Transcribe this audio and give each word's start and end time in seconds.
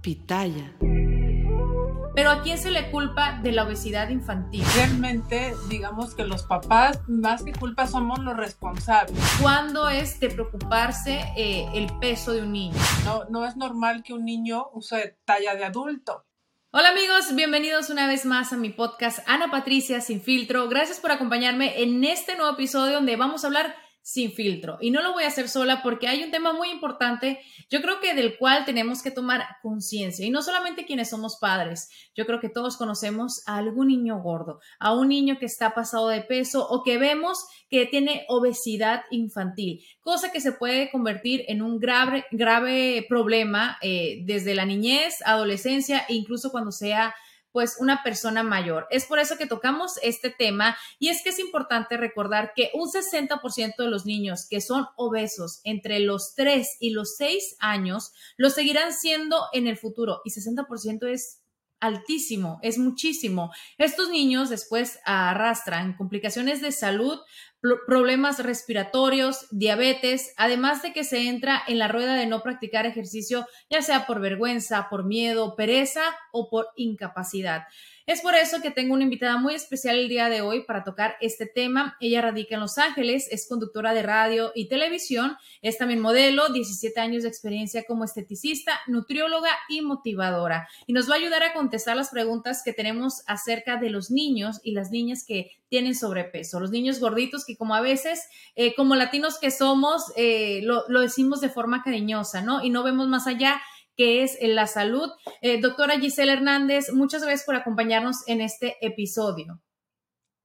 Pitaya. 0.00 0.74
Pero 2.14 2.30
¿a 2.30 2.42
quién 2.42 2.58
se 2.58 2.70
le 2.70 2.90
culpa 2.90 3.38
de 3.42 3.52
la 3.52 3.64
obesidad 3.64 4.08
infantil? 4.08 4.64
Realmente, 4.74 5.54
digamos 5.68 6.14
que 6.14 6.24
los 6.24 6.42
papás, 6.42 7.00
más 7.08 7.44
que 7.44 7.52
culpa, 7.52 7.86
somos 7.86 8.18
los 8.18 8.36
responsables. 8.36 9.16
¿Cuándo 9.40 9.88
es 9.88 10.18
de 10.18 10.28
preocuparse 10.28 11.20
eh, 11.36 11.68
el 11.74 11.86
peso 11.98 12.32
de 12.32 12.42
un 12.42 12.52
niño? 12.52 12.76
No, 13.04 13.24
no 13.30 13.46
es 13.46 13.56
normal 13.56 14.02
que 14.02 14.12
un 14.12 14.24
niño 14.24 14.66
use 14.72 15.18
talla 15.24 15.54
de 15.54 15.64
adulto. 15.64 16.26
Hola 16.72 16.90
amigos, 16.90 17.34
bienvenidos 17.34 17.90
una 17.90 18.06
vez 18.06 18.24
más 18.24 18.52
a 18.52 18.56
mi 18.56 18.70
podcast 18.70 19.20
Ana 19.26 19.50
Patricia 19.50 20.00
Sin 20.00 20.20
Filtro. 20.20 20.68
Gracias 20.68 21.00
por 21.00 21.10
acompañarme 21.10 21.82
en 21.82 22.04
este 22.04 22.36
nuevo 22.36 22.52
episodio 22.52 22.94
donde 22.94 23.16
vamos 23.16 23.42
a 23.42 23.48
hablar 23.48 23.74
sin 24.10 24.32
filtro. 24.32 24.76
Y 24.80 24.90
no 24.90 25.02
lo 25.02 25.12
voy 25.12 25.22
a 25.22 25.28
hacer 25.28 25.48
sola 25.48 25.82
porque 25.84 26.08
hay 26.08 26.24
un 26.24 26.32
tema 26.32 26.52
muy 26.52 26.68
importante, 26.70 27.38
yo 27.68 27.80
creo 27.80 28.00
que 28.00 28.12
del 28.12 28.36
cual 28.38 28.64
tenemos 28.64 29.02
que 29.02 29.12
tomar 29.12 29.44
conciencia. 29.62 30.26
Y 30.26 30.30
no 30.30 30.42
solamente 30.42 30.84
quienes 30.84 31.10
somos 31.10 31.38
padres, 31.40 31.88
yo 32.16 32.26
creo 32.26 32.40
que 32.40 32.48
todos 32.48 32.76
conocemos 32.76 33.42
a 33.46 33.58
algún 33.58 33.86
niño 33.86 34.20
gordo, 34.20 34.58
a 34.80 34.94
un 34.94 35.08
niño 35.08 35.38
que 35.38 35.46
está 35.46 35.74
pasado 35.74 36.08
de 36.08 36.22
peso 36.22 36.66
o 36.68 36.82
que 36.82 36.98
vemos 36.98 37.46
que 37.68 37.86
tiene 37.86 38.24
obesidad 38.26 39.02
infantil, 39.12 39.84
cosa 40.00 40.32
que 40.32 40.40
se 40.40 40.50
puede 40.50 40.90
convertir 40.90 41.44
en 41.46 41.62
un 41.62 41.78
grave, 41.78 42.24
grave 42.32 43.06
problema 43.08 43.78
eh, 43.80 44.22
desde 44.24 44.56
la 44.56 44.64
niñez, 44.64 45.18
adolescencia 45.24 46.04
e 46.08 46.14
incluso 46.14 46.50
cuando 46.50 46.72
sea 46.72 47.14
pues 47.52 47.76
una 47.78 48.02
persona 48.02 48.42
mayor. 48.42 48.86
Es 48.90 49.06
por 49.06 49.18
eso 49.18 49.36
que 49.36 49.46
tocamos 49.46 49.98
este 50.02 50.30
tema 50.30 50.76
y 50.98 51.08
es 51.08 51.22
que 51.22 51.30
es 51.30 51.38
importante 51.38 51.96
recordar 51.96 52.52
que 52.54 52.70
un 52.74 52.88
60% 52.88 53.76
de 53.76 53.88
los 53.88 54.06
niños 54.06 54.46
que 54.48 54.60
son 54.60 54.86
obesos 54.96 55.60
entre 55.64 56.00
los 56.00 56.34
3 56.36 56.76
y 56.80 56.90
los 56.90 57.16
6 57.16 57.56
años 57.58 58.12
lo 58.36 58.50
seguirán 58.50 58.92
siendo 58.92 59.46
en 59.52 59.66
el 59.66 59.76
futuro 59.76 60.20
y 60.24 60.30
60% 60.30 61.08
es 61.08 61.39
altísimo, 61.80 62.58
es 62.62 62.78
muchísimo. 62.78 63.52
Estos 63.78 64.10
niños 64.10 64.50
después 64.50 64.98
arrastran 65.04 65.94
complicaciones 65.94 66.60
de 66.60 66.72
salud, 66.72 67.18
problemas 67.86 68.42
respiratorios, 68.42 69.46
diabetes, 69.50 70.32
además 70.36 70.82
de 70.82 70.92
que 70.92 71.04
se 71.04 71.28
entra 71.28 71.62
en 71.66 71.78
la 71.78 71.88
rueda 71.88 72.14
de 72.14 72.26
no 72.26 72.42
practicar 72.42 72.86
ejercicio, 72.86 73.46
ya 73.68 73.82
sea 73.82 74.06
por 74.06 74.20
vergüenza, 74.20 74.88
por 74.88 75.04
miedo, 75.04 75.56
pereza 75.56 76.02
o 76.32 76.48
por 76.48 76.68
incapacidad. 76.76 77.64
Es 78.10 78.22
por 78.22 78.34
eso 78.34 78.60
que 78.60 78.72
tengo 78.72 78.94
una 78.94 79.04
invitada 79.04 79.36
muy 79.36 79.54
especial 79.54 79.96
el 79.96 80.08
día 80.08 80.28
de 80.28 80.40
hoy 80.40 80.64
para 80.64 80.82
tocar 80.82 81.14
este 81.20 81.46
tema. 81.46 81.96
Ella 82.00 82.20
radica 82.20 82.56
en 82.56 82.60
Los 82.60 82.76
Ángeles, 82.76 83.28
es 83.30 83.46
conductora 83.48 83.94
de 83.94 84.02
radio 84.02 84.50
y 84.52 84.66
televisión, 84.66 85.36
es 85.62 85.78
también 85.78 86.00
modelo, 86.00 86.48
17 86.48 86.98
años 86.98 87.22
de 87.22 87.28
experiencia 87.28 87.84
como 87.86 88.02
esteticista, 88.02 88.80
nutrióloga 88.88 89.50
y 89.68 89.82
motivadora. 89.82 90.68
Y 90.88 90.92
nos 90.92 91.08
va 91.08 91.14
a 91.14 91.18
ayudar 91.18 91.44
a 91.44 91.52
contestar 91.52 91.96
las 91.96 92.08
preguntas 92.08 92.62
que 92.64 92.72
tenemos 92.72 93.22
acerca 93.28 93.76
de 93.76 93.90
los 93.90 94.10
niños 94.10 94.58
y 94.64 94.72
las 94.72 94.90
niñas 94.90 95.22
que 95.24 95.52
tienen 95.68 95.94
sobrepeso, 95.94 96.58
los 96.58 96.72
niños 96.72 96.98
gorditos 96.98 97.44
que 97.44 97.56
como 97.56 97.76
a 97.76 97.80
veces, 97.80 98.24
eh, 98.56 98.74
como 98.74 98.96
latinos 98.96 99.38
que 99.38 99.52
somos, 99.52 100.12
eh, 100.16 100.62
lo, 100.64 100.82
lo 100.88 100.98
decimos 100.98 101.40
de 101.40 101.48
forma 101.48 101.84
cariñosa, 101.84 102.42
¿no? 102.42 102.64
Y 102.64 102.70
no 102.70 102.82
vemos 102.82 103.06
más 103.06 103.28
allá 103.28 103.62
que 104.00 104.22
es 104.22 104.38
la 104.40 104.66
salud. 104.66 105.12
Eh, 105.42 105.60
doctora 105.60 106.00
Giselle 106.00 106.32
Hernández, 106.32 106.90
muchas 106.90 107.22
gracias 107.22 107.44
por 107.44 107.54
acompañarnos 107.54 108.26
en 108.28 108.40
este 108.40 108.78
episodio. 108.80 109.60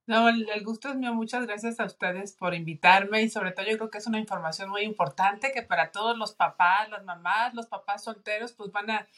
No, 0.06 0.28
el, 0.28 0.46
gusto 0.62 0.90
es 0.90 0.96
mío. 0.96 1.14
Muchas 1.14 1.46
gracias 1.46 1.80
a 1.80 1.86
ustedes 1.86 2.36
por 2.36 2.52
invitarme 2.52 3.22
y 3.22 3.30
sobre 3.30 3.52
todo 3.52 3.64
yo 3.64 3.78
creo 3.78 3.88
que 3.88 3.96
es 3.96 4.06
una 4.06 4.18
información 4.18 4.68
muy 4.68 4.82
importante 4.82 5.52
que 5.52 5.62
para 5.62 5.90
todos 5.90 6.18
los 6.18 6.34
papás, 6.34 6.90
las 6.90 7.02
mamás, 7.04 7.54
los 7.54 7.66
papás 7.66 8.04
solteros, 8.04 8.52
pues 8.52 8.70
van 8.72 8.90
a 8.90 9.08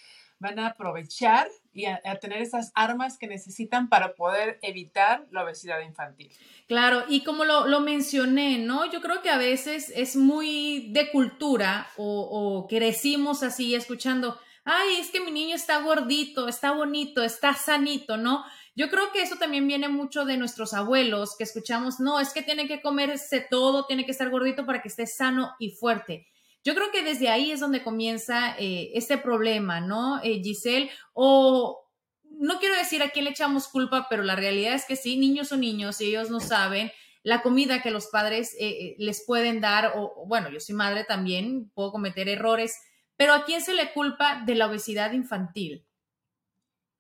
van 0.41 0.59
a 0.59 0.69
aprovechar 0.69 1.49
y 1.73 1.87
a, 1.87 2.01
tener 2.21 2.43
esas 2.43 2.73
armas 2.75 3.19
que 3.19 3.27
necesitan 3.27 3.89
para 3.89 4.15
poder 4.15 4.59
evitar 4.63 5.27
la 5.31 5.45
obesidad 5.45 5.81
infantil. 5.81 6.31
Claro, 6.67 7.05
y 7.09 7.23
como 7.23 7.45
lo, 7.45 7.67
lo 7.67 7.81
mencioné, 7.81 8.59
¿no? 8.59 8.91
Yo 8.91 9.01
creo 9.01 9.23
que 9.23 9.31
a 9.31 9.39
veces 9.39 9.93
es 9.95 10.17
muy 10.17 10.91
de 10.93 11.11
cultura 11.11 11.89
o, 11.97 12.21
o 12.23 12.67
crecimos 12.67 13.43
así 13.43 13.75
escuchando, 13.75 14.39
ay, 14.65 14.97
es 14.97 15.11
que 15.11 15.21
mi 15.21 15.31
niño 15.31 15.55
está 15.55 15.81
gordito, 15.81 16.49
está 16.49 16.73
bonito, 16.73 17.23
está 17.23 17.55
sanito, 17.55 18.17
¿no? 18.17 18.45
Yo 18.79 18.89
creo 18.91 19.11
que 19.13 19.23
eso 19.23 19.37
también 19.37 19.67
viene 19.67 19.89
mucho 19.89 20.25
de 20.25 20.37
nuestros 20.37 20.73
abuelos, 20.73 21.37
que 21.37 21.43
escuchamos, 21.43 21.99
no, 21.99 22.21
es 22.21 22.33
que 22.33 22.43
tiene 22.43 22.69
que 22.69 22.81
comerse 22.81 23.45
todo, 23.51 23.87
tiene 23.87 24.05
que 24.05 24.13
estar 24.13 24.31
gordito 24.31 24.67
para 24.67 24.83
que 24.83 24.89
esté 24.89 25.07
sano 25.07 25.53
y 25.59 25.71
fuerte. 25.71 26.29
Yo 26.69 26.75
creo 26.75 26.91
que 26.91 27.03
desde 27.03 27.31
ahí 27.31 27.51
es 27.51 27.61
donde 27.61 27.83
comienza 27.83 28.55
eh, 28.59 28.91
este 28.93 29.17
problema, 29.17 29.81
¿no, 29.81 30.21
eh, 30.23 30.43
Giselle? 30.43 30.91
O 31.15 31.89
no 32.25 32.59
quiero 32.59 32.77
decir 32.77 33.03
a 33.03 33.09
quién 33.09 33.25
le 33.25 33.31
echamos 33.31 33.69
culpa, 33.69 34.07
pero 34.11 34.23
la 34.23 34.37
realidad 34.37 34.75
es 34.75 34.85
que 34.85 34.95
sí, 34.95 35.17
niños 35.17 35.49
son 35.49 35.61
niños 35.61 35.99
y 36.03 36.09
ellos 36.09 36.29
no 36.29 36.41
saben 36.41 36.93
la 37.23 37.41
comida 37.41 37.81
que 37.81 37.91
los 37.91 38.09
padres 38.09 38.55
eh, 38.61 38.97
les 38.99 39.25
pueden 39.25 39.63
dar, 39.63 39.95
o 39.97 40.27
bueno, 40.27 40.51
yo 40.51 40.61
soy 40.61 40.75
madre 40.75 41.05
también, 41.05 41.71
puedo 41.71 41.91
cometer 41.91 42.29
errores, 42.29 42.79
pero 43.17 43.33
¿a 43.33 43.47
quién 43.47 43.63
se 43.63 43.73
le 43.73 43.95
culpa 43.95 44.43
de 44.45 44.55
la 44.55 44.67
obesidad 44.67 45.13
infantil? 45.13 45.87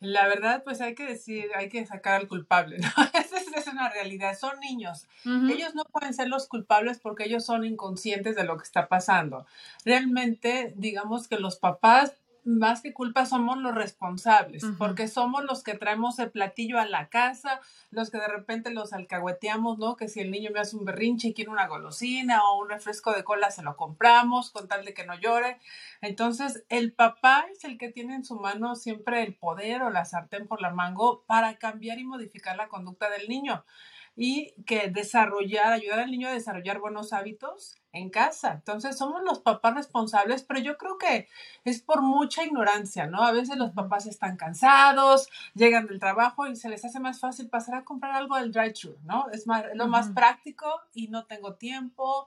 La 0.01 0.29
verdad, 0.29 0.63
pues 0.65 0.81
hay 0.81 0.95
que 0.95 1.05
decir, 1.05 1.51
hay 1.55 1.69
que 1.69 1.85
sacar 1.85 2.19
al 2.19 2.27
culpable, 2.27 2.79
¿no? 2.79 2.89
es 3.57 3.67
una 3.67 3.89
realidad. 3.89 4.37
Son 4.39 4.59
niños. 4.61 5.07
Ellos 5.25 5.75
no 5.75 5.85
pueden 5.85 6.15
ser 6.15 6.29
los 6.29 6.47
culpables 6.47 6.99
porque 6.99 7.25
ellos 7.25 7.45
son 7.45 7.65
inconscientes 7.65 8.37
de 8.37 8.45
lo 8.45 8.57
que 8.57 8.65
está 8.65 8.89
pasando. 8.89 9.47
Realmente, 9.85 10.73
digamos 10.77 11.29
que 11.29 11.39
los 11.39 11.57
papás 11.57 12.13
más 12.49 12.81
que 12.81 12.95
culpa 12.95 13.27
somos 13.27 13.59
los 13.59 13.75
responsables, 13.75 14.65
porque 14.79 15.07
somos 15.07 15.45
los 15.45 15.63
que 15.63 15.75
traemos 15.75 16.19
el 16.19 16.31
platillo 16.31 16.79
a 16.79 16.87
la 16.87 17.11
casa, 17.11 17.61
los 17.91 18.11
que 18.11 18.17
de 18.17 18.27
repente 18.27 18.71
los 18.71 18.95
alcahueteamos, 18.95 19.79
¿no? 19.79 19.97
Que 19.97 20.09
si 20.09 20.21
el 20.21 20.31
niño 20.31 20.51
me 20.51 20.61
hace 20.61 20.75
un 20.75 20.87
berrinche 20.87 21.29
y 21.29 21.35
quiere 21.35 21.51
una 21.51 21.69
golosina 21.69 22.43
o 22.49 22.63
un 22.63 22.71
refresco 22.71 23.13
de 23.13 23.23
cola, 23.23 23.51
se 23.51 23.63
lo 23.63 23.77
compramos 23.77 24.51
con 24.51 24.67
tal 24.67 24.87
de 24.87 24.95
que 24.95 25.05
no 25.05 25.15
llore. 25.15 25.59
Entonces, 26.01 26.65
el 26.71 26.93
papá 26.93 27.45
es 27.53 27.65
el 27.65 27.77
que 27.77 27.91
tiene 27.91 28.15
en 28.15 28.25
su 28.25 28.37
mano 28.37 28.77
siempre 28.77 29.23
el 29.23 29.35
poder 29.35 29.83
o 29.83 29.91
la 29.91 30.07
sartén 30.07 30.47
por 30.47 30.63
la 30.63 30.71
mango 30.71 31.25
para 31.27 31.59
cambiar 31.59 31.99
y 31.99 32.05
modificar 32.05 32.57
la 32.57 32.69
conducta 32.69 33.11
del 33.11 33.29
niño 33.29 33.63
y 34.21 34.53
que 34.67 34.91
desarrollar, 34.91 35.73
ayudar 35.73 36.01
al 36.01 36.11
niño 36.11 36.27
a 36.27 36.33
desarrollar 36.33 36.81
buenos 36.81 37.13
hábitos 37.13 37.77
en 37.93 38.11
casa. 38.11 38.51
Entonces 38.53 38.99
somos 38.99 39.23
los 39.23 39.39
papás 39.39 39.77
responsables, 39.77 40.43
pero 40.43 40.59
yo 40.59 40.77
creo 40.77 40.99
que 40.99 41.29
es 41.65 41.81
por 41.81 42.03
mucha 42.03 42.43
ignorancia, 42.43 43.07
¿no? 43.07 43.23
A 43.23 43.31
veces 43.31 43.57
los 43.57 43.71
papás 43.71 44.07
están 44.07 44.37
cansados, 44.37 45.29
llegan 45.55 45.87
del 45.87 46.01
trabajo 46.01 46.49
y 46.49 46.57
se 46.57 46.69
les 46.69 46.85
hace 46.85 46.99
más 46.99 47.21
fácil 47.21 47.49
pasar 47.49 47.77
a 47.77 47.85
comprar 47.85 48.17
algo 48.17 48.35
del 48.35 48.51
drive-thru, 48.51 48.97
¿no? 49.05 49.31
Es 49.31 49.47
más, 49.47 49.67
lo 49.75 49.87
más 49.87 50.09
práctico 50.09 50.67
y 50.95 51.07
no 51.07 51.27
tengo 51.27 51.55
tiempo 51.55 52.27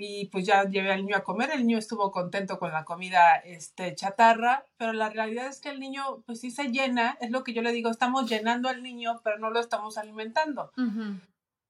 y 0.00 0.26
pues 0.26 0.46
ya 0.46 0.62
llevé 0.64 0.92
al 0.92 1.04
niño 1.04 1.16
a 1.16 1.24
comer, 1.24 1.50
el 1.50 1.66
niño 1.66 1.76
estuvo 1.76 2.12
contento 2.12 2.60
con 2.60 2.72
la 2.72 2.84
comida 2.84 3.34
este, 3.36 3.96
chatarra, 3.96 4.64
pero 4.76 4.92
la 4.92 5.10
realidad 5.10 5.48
es 5.48 5.60
que 5.60 5.70
el 5.70 5.80
niño 5.80 6.22
pues 6.24 6.40
sí 6.40 6.52
se 6.52 6.68
llena, 6.68 7.18
es 7.20 7.32
lo 7.32 7.42
que 7.42 7.52
yo 7.52 7.62
le 7.62 7.72
digo, 7.72 7.90
estamos 7.90 8.30
llenando 8.30 8.68
al 8.68 8.84
niño, 8.84 9.20
pero 9.24 9.38
no 9.38 9.50
lo 9.50 9.58
estamos 9.58 9.98
alimentando. 9.98 10.70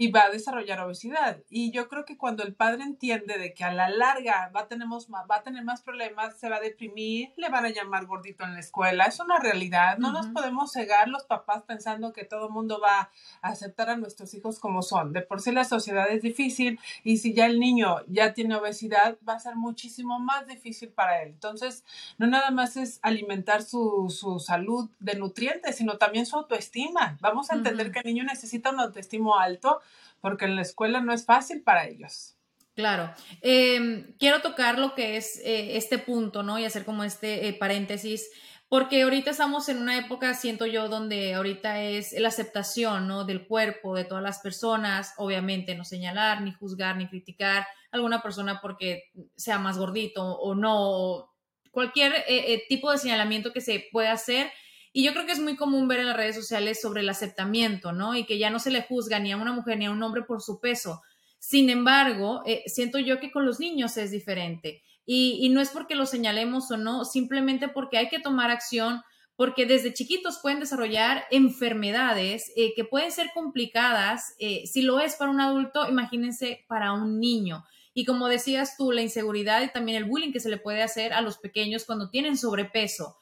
Y 0.00 0.12
va 0.12 0.22
a 0.22 0.30
desarrollar 0.30 0.80
obesidad. 0.80 1.42
Y 1.50 1.72
yo 1.72 1.88
creo 1.88 2.04
que 2.04 2.16
cuando 2.16 2.44
el 2.44 2.54
padre 2.54 2.84
entiende 2.84 3.36
de 3.36 3.52
que 3.52 3.64
a 3.64 3.72
la 3.72 3.90
larga 3.90 4.50
va 4.54 4.60
a, 4.60 4.68
tenemos, 4.68 5.08
va 5.10 5.36
a 5.36 5.42
tener 5.42 5.64
más 5.64 5.82
problemas, 5.82 6.38
se 6.38 6.48
va 6.48 6.56
a 6.56 6.60
deprimir, 6.60 7.32
le 7.36 7.48
van 7.48 7.64
a 7.64 7.70
llamar 7.70 8.06
gordito 8.06 8.44
en 8.44 8.54
la 8.54 8.60
escuela, 8.60 9.06
es 9.06 9.18
una 9.18 9.40
realidad. 9.40 9.98
No 9.98 10.12
nos 10.12 10.28
podemos 10.28 10.72
cegar 10.72 11.08
los 11.08 11.24
papás 11.24 11.64
pensando 11.64 12.12
que 12.12 12.24
todo 12.24 12.46
el 12.46 12.52
mundo 12.52 12.80
va 12.80 13.10
a 13.42 13.48
aceptar 13.48 13.90
a 13.90 13.96
nuestros 13.96 14.32
hijos 14.34 14.60
como 14.60 14.82
son. 14.82 15.12
De 15.12 15.22
por 15.22 15.40
sí 15.40 15.50
la 15.50 15.64
sociedad 15.64 16.08
es 16.08 16.22
difícil 16.22 16.78
y 17.02 17.16
si 17.16 17.34
ya 17.34 17.46
el 17.46 17.58
niño 17.58 17.96
ya 18.06 18.34
tiene 18.34 18.54
obesidad, 18.54 19.18
va 19.28 19.34
a 19.34 19.40
ser 19.40 19.56
muchísimo 19.56 20.20
más 20.20 20.46
difícil 20.46 20.90
para 20.90 21.22
él. 21.22 21.30
Entonces, 21.30 21.84
no 22.18 22.28
nada 22.28 22.52
más 22.52 22.76
es 22.76 23.00
alimentar 23.02 23.64
su, 23.64 24.14
su 24.16 24.38
salud 24.38 24.88
de 25.00 25.16
nutrientes, 25.16 25.74
sino 25.74 25.98
también 25.98 26.24
su 26.24 26.36
autoestima. 26.36 27.18
Vamos 27.20 27.50
a 27.50 27.56
entender 27.56 27.90
que 27.90 27.98
el 27.98 28.06
niño 28.06 28.22
necesita 28.22 28.70
un 28.70 28.78
autoestima 28.78 29.42
alto 29.42 29.80
porque 30.20 30.44
en 30.44 30.56
la 30.56 30.62
escuela 30.62 31.00
no 31.00 31.12
es 31.12 31.24
fácil 31.24 31.62
para 31.62 31.86
ellos. 31.86 32.36
Claro. 32.78 33.12
Em, 33.40 34.14
quiero 34.20 34.40
tocar 34.40 34.78
lo 34.78 34.94
que 34.94 35.16
es 35.16 35.40
eh, 35.44 35.76
este 35.76 35.98
punto, 35.98 36.44
¿no? 36.44 36.60
Y 36.60 36.64
hacer 36.64 36.84
como 36.84 37.02
este 37.02 37.48
eh, 37.48 37.52
paréntesis, 37.52 38.30
porque 38.68 39.02
ahorita 39.02 39.32
estamos 39.32 39.68
en 39.68 39.78
una 39.78 39.98
época, 39.98 40.32
siento 40.34 40.64
yo, 40.64 40.88
donde 40.88 41.34
ahorita 41.34 41.82
es 41.82 42.12
la 42.12 42.28
aceptación, 42.28 43.08
¿no? 43.08 43.24
Del 43.24 43.48
cuerpo 43.48 43.96
de 43.96 44.04
todas 44.04 44.22
las 44.22 44.38
personas, 44.38 45.12
obviamente 45.16 45.74
no 45.74 45.84
señalar, 45.84 46.42
ni 46.42 46.52
juzgar, 46.52 46.96
ni 46.96 47.08
criticar 47.08 47.66
alguna 47.90 48.22
persona 48.22 48.60
porque 48.60 49.10
sea 49.36 49.58
más 49.58 49.76
gordito 49.76 50.22
o 50.22 50.54
no, 50.54 51.32
cualquier 51.72 52.12
eh, 52.28 52.62
tipo 52.68 52.92
de 52.92 52.98
señalamiento 52.98 53.52
que 53.52 53.60
se 53.60 53.88
pueda 53.90 54.12
hacer 54.12 54.52
y 54.92 55.04
yo 55.04 55.12
creo 55.12 55.26
que 55.26 55.32
es 55.32 55.40
muy 55.40 55.56
común 55.56 55.88
ver 55.88 56.00
en 56.00 56.06
las 56.06 56.16
redes 56.16 56.36
sociales 56.36 56.80
sobre 56.80 57.02
el 57.02 57.08
aceptamiento, 57.08 57.92
¿no? 57.92 58.16
Y 58.16 58.24
que 58.24 58.38
ya 58.38 58.50
no 58.50 58.58
se 58.58 58.70
le 58.70 58.82
juzga 58.82 59.18
ni 59.18 59.32
a 59.32 59.36
una 59.36 59.52
mujer 59.52 59.78
ni 59.78 59.86
a 59.86 59.90
un 59.90 60.02
hombre 60.02 60.22
por 60.22 60.40
su 60.42 60.60
peso. 60.60 61.02
Sin 61.38 61.70
embargo, 61.70 62.42
eh, 62.46 62.64
siento 62.66 62.98
yo 62.98 63.20
que 63.20 63.30
con 63.30 63.46
los 63.46 63.60
niños 63.60 63.96
es 63.96 64.10
diferente. 64.10 64.82
Y, 65.10 65.48
no 65.48 65.62
es 65.62 65.70
porque 65.70 65.94
lo 65.94 66.04
señalemos 66.04 66.70
o 66.70 66.76
no, 66.76 67.06
simplemente 67.06 67.68
porque 67.68 67.96
hay 67.96 68.10
que 68.10 68.18
tomar 68.18 68.50
acción, 68.50 69.00
porque 69.36 69.64
desde 69.64 69.94
chiquitos 69.94 70.38
pueden 70.42 70.60
desarrollar 70.60 71.24
enfermedades 71.30 72.52
eh, 72.56 72.74
que 72.74 72.84
pueden 72.84 73.10
ser 73.10 73.30
complicadas. 73.32 74.34
Eh, 74.38 74.66
si 74.66 74.82
lo 74.82 75.00
es 75.00 75.16
para 75.16 75.30
un 75.30 75.40
adulto, 75.40 75.88
imagínense 75.88 76.66
para 76.68 76.92
un 76.92 77.20
niño. 77.20 77.64
Y 77.94 78.04
como 78.04 78.28
decías 78.28 78.76
tú, 78.76 78.92
la 78.92 79.00
inseguridad 79.00 79.62
y 79.62 79.72
también 79.72 79.96
el 79.96 80.04
bullying 80.04 80.32
que 80.32 80.40
se 80.40 80.50
le 80.50 80.58
puede 80.58 80.82
hacer 80.82 81.14
a 81.14 81.22
los 81.22 81.38
pequeños 81.38 81.84
cuando 81.84 82.10
tienen 82.10 82.36
sobrepeso. 82.36 83.16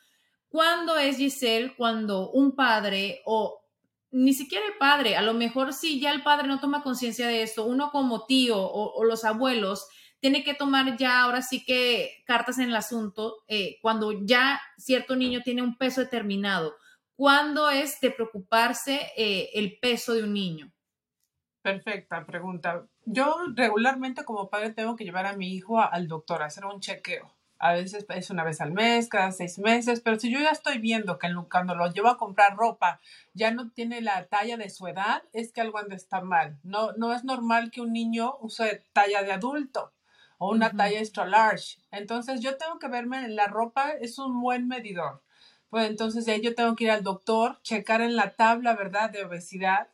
¿Cuándo 0.48 0.96
es 0.96 1.16
Giselle 1.16 1.75
cuando 1.76 2.31
un 2.31 2.54
padre 2.54 3.22
o 3.25 3.62
ni 4.12 4.32
siquiera 4.32 4.64
el 4.66 4.78
padre, 4.78 5.16
a 5.16 5.22
lo 5.22 5.34
mejor 5.34 5.72
si 5.72 6.00
ya 6.00 6.12
el 6.12 6.22
padre 6.22 6.48
no 6.48 6.60
toma 6.60 6.82
conciencia 6.82 7.26
de 7.26 7.43
esto, 7.43 7.66
uno 7.66 7.90
como 7.90 8.25
tío 8.25 8.56
o, 8.58 9.04
los 9.04 9.25
abuelos 9.25 9.87
tiene 10.20 10.43
que 10.43 10.54
tomar 10.54 10.96
ya 10.96 11.22
ahora 11.22 11.43
sí 11.43 11.64
que 11.64 12.22
cartas 12.25 12.58
en 12.58 12.70
el 12.70 12.76
asunto 12.76 13.44
eh, 13.48 13.78
cuando 13.82 14.25
ya 14.25 14.60
cierto 14.78 15.16
niño 15.16 15.43
tiene 15.44 15.62
un 15.62 15.76
peso 15.76 16.00
determinado. 16.00 16.76
¿Cuándo 17.14 17.69
es 17.69 18.00
de 18.00 18.10
preocuparse 18.10 19.00
eh, 19.16 19.50
el 19.54 19.78
peso 19.78 20.14
de 20.14 20.22
un 20.22 20.32
niño? 20.32 20.72
Perfecta 21.60 22.25
pregunta. 22.25 22.87
Yo 23.04 23.37
regularmente 23.54 24.25
como 24.25 24.49
padre 24.49 24.72
tengo 24.72 24.96
que 24.96 25.04
llevar 25.04 25.26
a 25.26 25.37
mi 25.37 25.54
hijo 25.54 25.81
al 25.81 26.08
doctor 26.08 26.42
a 26.42 26.46
hacer 26.46 26.64
un 26.64 26.81
chequeo 26.81 27.36
a 27.58 27.73
veces 27.73 28.06
es 28.08 28.31
una 28.31 28.44
vez 28.44 28.61
al 28.61 28.73
mes, 28.73 29.08
cada 29.08 29.32
seis 29.32 29.58
meses, 29.58 30.00
pero 30.00 30.19
si 30.19 30.31
yo 30.31 30.38
ya 30.38 30.50
estoy 30.50 30.79
viendo 30.79 31.19
que 31.19 31.29
cuando 31.50 31.75
lo 31.75 31.91
llevo 31.91 32.08
a 32.08 32.19
comprar 32.19 32.56
ropa 32.56 33.00
ya 33.35 33.50
no 33.50 33.70
tiene 33.70 34.00
la 34.00 34.26
talla 34.26 34.56
de 34.56 34.70
su 34.70 34.87
edad, 34.87 35.23
es 35.32 35.53
que 35.53 35.61
algo 35.61 35.79
anda 35.79 35.97
está 35.97 36.20
mal. 36.20 36.58
No, 36.62 36.93
no 36.93 37.12
es 37.14 37.25
normal 37.25 37.70
que 37.70 37.81
un 37.81 37.93
niño 37.93 38.37
use 38.41 38.85
talla 38.93 39.23
de 39.23 39.32
adulto 39.32 39.93
o 40.38 40.50
una 40.50 40.70
talla 40.70 40.99
extra 40.99 41.26
large. 41.26 41.79
Entonces 41.91 42.41
yo 42.41 42.56
tengo 42.56 42.79
que 42.79 42.88
verme 42.88 43.25
en 43.25 43.37
la 43.37 43.47
ropa, 43.47 43.91
es 43.93 44.19
un 44.19 44.41
buen 44.41 44.69
medidor. 44.69 45.23
Pues 45.70 45.88
entonces 45.88 46.26
ya 46.26 46.37
yo 46.37 46.55
tengo 46.55 46.76
que 46.76 46.85
ir 46.85 46.91
al 46.91 47.02
doctor, 47.02 47.61
checar 47.62 48.00
en 48.00 48.17
la 48.17 48.37
tabla, 48.37 48.75
¿verdad?, 48.75 49.11
de 49.11 49.25
obesidad. 49.25 49.88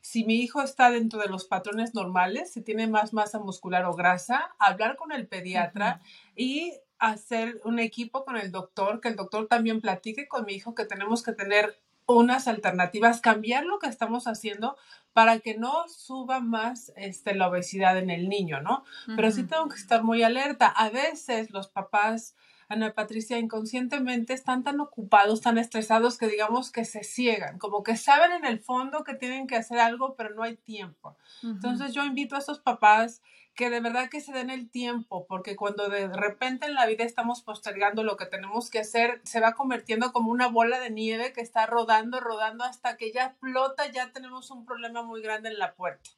Si 0.00 0.24
mi 0.24 0.36
hijo 0.36 0.62
está 0.62 0.90
dentro 0.90 1.20
de 1.20 1.28
los 1.28 1.44
patrones 1.44 1.94
normales, 1.94 2.52
si 2.52 2.62
tiene 2.62 2.86
más 2.86 3.12
masa 3.12 3.38
muscular 3.40 3.84
o 3.84 3.94
grasa, 3.94 4.54
hablar 4.58 4.96
con 4.96 5.12
el 5.12 5.26
pediatra 5.26 6.00
y 6.36 6.74
hacer 6.98 7.60
un 7.64 7.78
equipo 7.78 8.24
con 8.24 8.36
el 8.36 8.50
doctor, 8.50 9.00
que 9.00 9.08
el 9.08 9.16
doctor 9.16 9.46
también 9.46 9.80
platique 9.80 10.28
con 10.28 10.44
mi 10.44 10.54
hijo 10.54 10.74
que 10.74 10.84
tenemos 10.84 11.22
que 11.22 11.32
tener 11.32 11.80
unas 12.06 12.48
alternativas, 12.48 13.20
cambiar 13.20 13.64
lo 13.64 13.78
que 13.78 13.88
estamos 13.88 14.26
haciendo 14.26 14.76
para 15.12 15.40
que 15.40 15.58
no 15.58 15.86
suba 15.88 16.40
más 16.40 16.92
este, 16.96 17.34
la 17.34 17.48
obesidad 17.48 17.98
en 17.98 18.08
el 18.08 18.28
niño, 18.28 18.62
¿no? 18.62 18.84
Pero 19.14 19.30
sí 19.30 19.44
tengo 19.44 19.68
que 19.68 19.76
estar 19.76 20.02
muy 20.02 20.22
alerta. 20.22 20.68
A 20.68 20.88
veces 20.88 21.50
los 21.50 21.68
papás 21.68 22.34
Ana 22.68 22.92
Patricia, 22.92 23.38
inconscientemente 23.38 24.34
están 24.34 24.62
tan 24.62 24.78
ocupados, 24.80 25.40
tan 25.40 25.56
estresados 25.56 26.18
que 26.18 26.28
digamos 26.28 26.70
que 26.70 26.84
se 26.84 27.02
ciegan, 27.02 27.58
como 27.58 27.82
que 27.82 27.96
saben 27.96 28.32
en 28.32 28.44
el 28.44 28.60
fondo 28.60 29.04
que 29.04 29.14
tienen 29.14 29.46
que 29.46 29.56
hacer 29.56 29.78
algo, 29.78 30.14
pero 30.16 30.34
no 30.34 30.42
hay 30.42 30.56
tiempo. 30.56 31.16
Entonces 31.42 31.94
yo 31.94 32.04
invito 32.04 32.36
a 32.36 32.40
esos 32.40 32.60
papás 32.60 33.22
que 33.58 33.70
de 33.70 33.80
verdad 33.80 34.08
que 34.08 34.20
se 34.20 34.30
den 34.30 34.50
el 34.50 34.70
tiempo, 34.70 35.26
porque 35.26 35.56
cuando 35.56 35.88
de 35.88 36.06
repente 36.06 36.66
en 36.66 36.74
la 36.74 36.86
vida 36.86 37.02
estamos 37.02 37.42
postergando 37.42 38.04
lo 38.04 38.16
que 38.16 38.24
tenemos 38.24 38.70
que 38.70 38.78
hacer, 38.78 39.20
se 39.24 39.40
va 39.40 39.54
convirtiendo 39.54 40.12
como 40.12 40.30
una 40.30 40.46
bola 40.46 40.78
de 40.78 40.90
nieve 40.90 41.32
que 41.32 41.40
está 41.40 41.66
rodando, 41.66 42.20
rodando 42.20 42.62
hasta 42.62 42.96
que 42.96 43.10
ya 43.10 43.34
flota, 43.40 43.90
ya 43.90 44.12
tenemos 44.12 44.52
un 44.52 44.64
problema 44.64 45.02
muy 45.02 45.22
grande 45.22 45.48
en 45.48 45.58
la 45.58 45.74
puerta. 45.74 46.08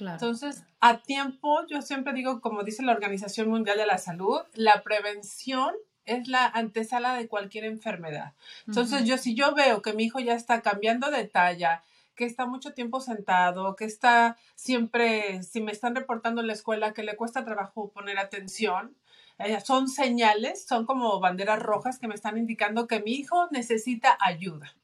Entonces, 0.00 0.64
a 0.80 1.02
tiempo, 1.02 1.66
yo 1.68 1.82
siempre 1.82 2.14
digo, 2.14 2.40
como 2.40 2.62
dice 2.62 2.82
la 2.82 2.92
Organización 2.92 3.50
Mundial 3.50 3.76
de 3.76 3.84
la 3.84 3.98
Salud, 3.98 4.40
la 4.54 4.82
prevención 4.82 5.74
es 6.06 6.28
la 6.28 6.46
antesala 6.46 7.14
de 7.14 7.28
cualquier 7.28 7.64
enfermedad. 7.64 8.32
Entonces, 8.66 9.04
yo 9.04 9.18
si 9.18 9.34
yo 9.34 9.54
veo 9.54 9.82
que 9.82 9.92
mi 9.92 10.04
hijo 10.04 10.18
ya 10.18 10.32
está 10.32 10.62
cambiando 10.62 11.10
de 11.10 11.24
talla, 11.24 11.82
que 12.16 12.24
está 12.24 12.46
mucho 12.46 12.72
tiempo 12.72 13.00
sentado, 13.00 13.76
que 13.76 13.84
está 13.84 14.36
siempre, 14.54 15.42
si 15.42 15.60
me 15.60 15.70
están 15.70 15.94
reportando 15.94 16.40
en 16.40 16.48
la 16.48 16.54
escuela 16.54 16.92
que 16.92 17.02
le 17.02 17.16
cuesta 17.16 17.44
trabajo 17.44 17.92
poner 17.92 18.18
atención, 18.18 18.96
eh, 19.38 19.60
son 19.60 19.88
señales, 19.88 20.66
son 20.66 20.86
como 20.86 21.20
banderas 21.20 21.62
rojas 21.62 21.98
que 21.98 22.08
me 22.08 22.14
están 22.14 22.38
indicando 22.38 22.86
que 22.86 23.00
mi 23.00 23.12
hijo 23.12 23.48
necesita 23.50 24.16
ayuda. 24.20 24.74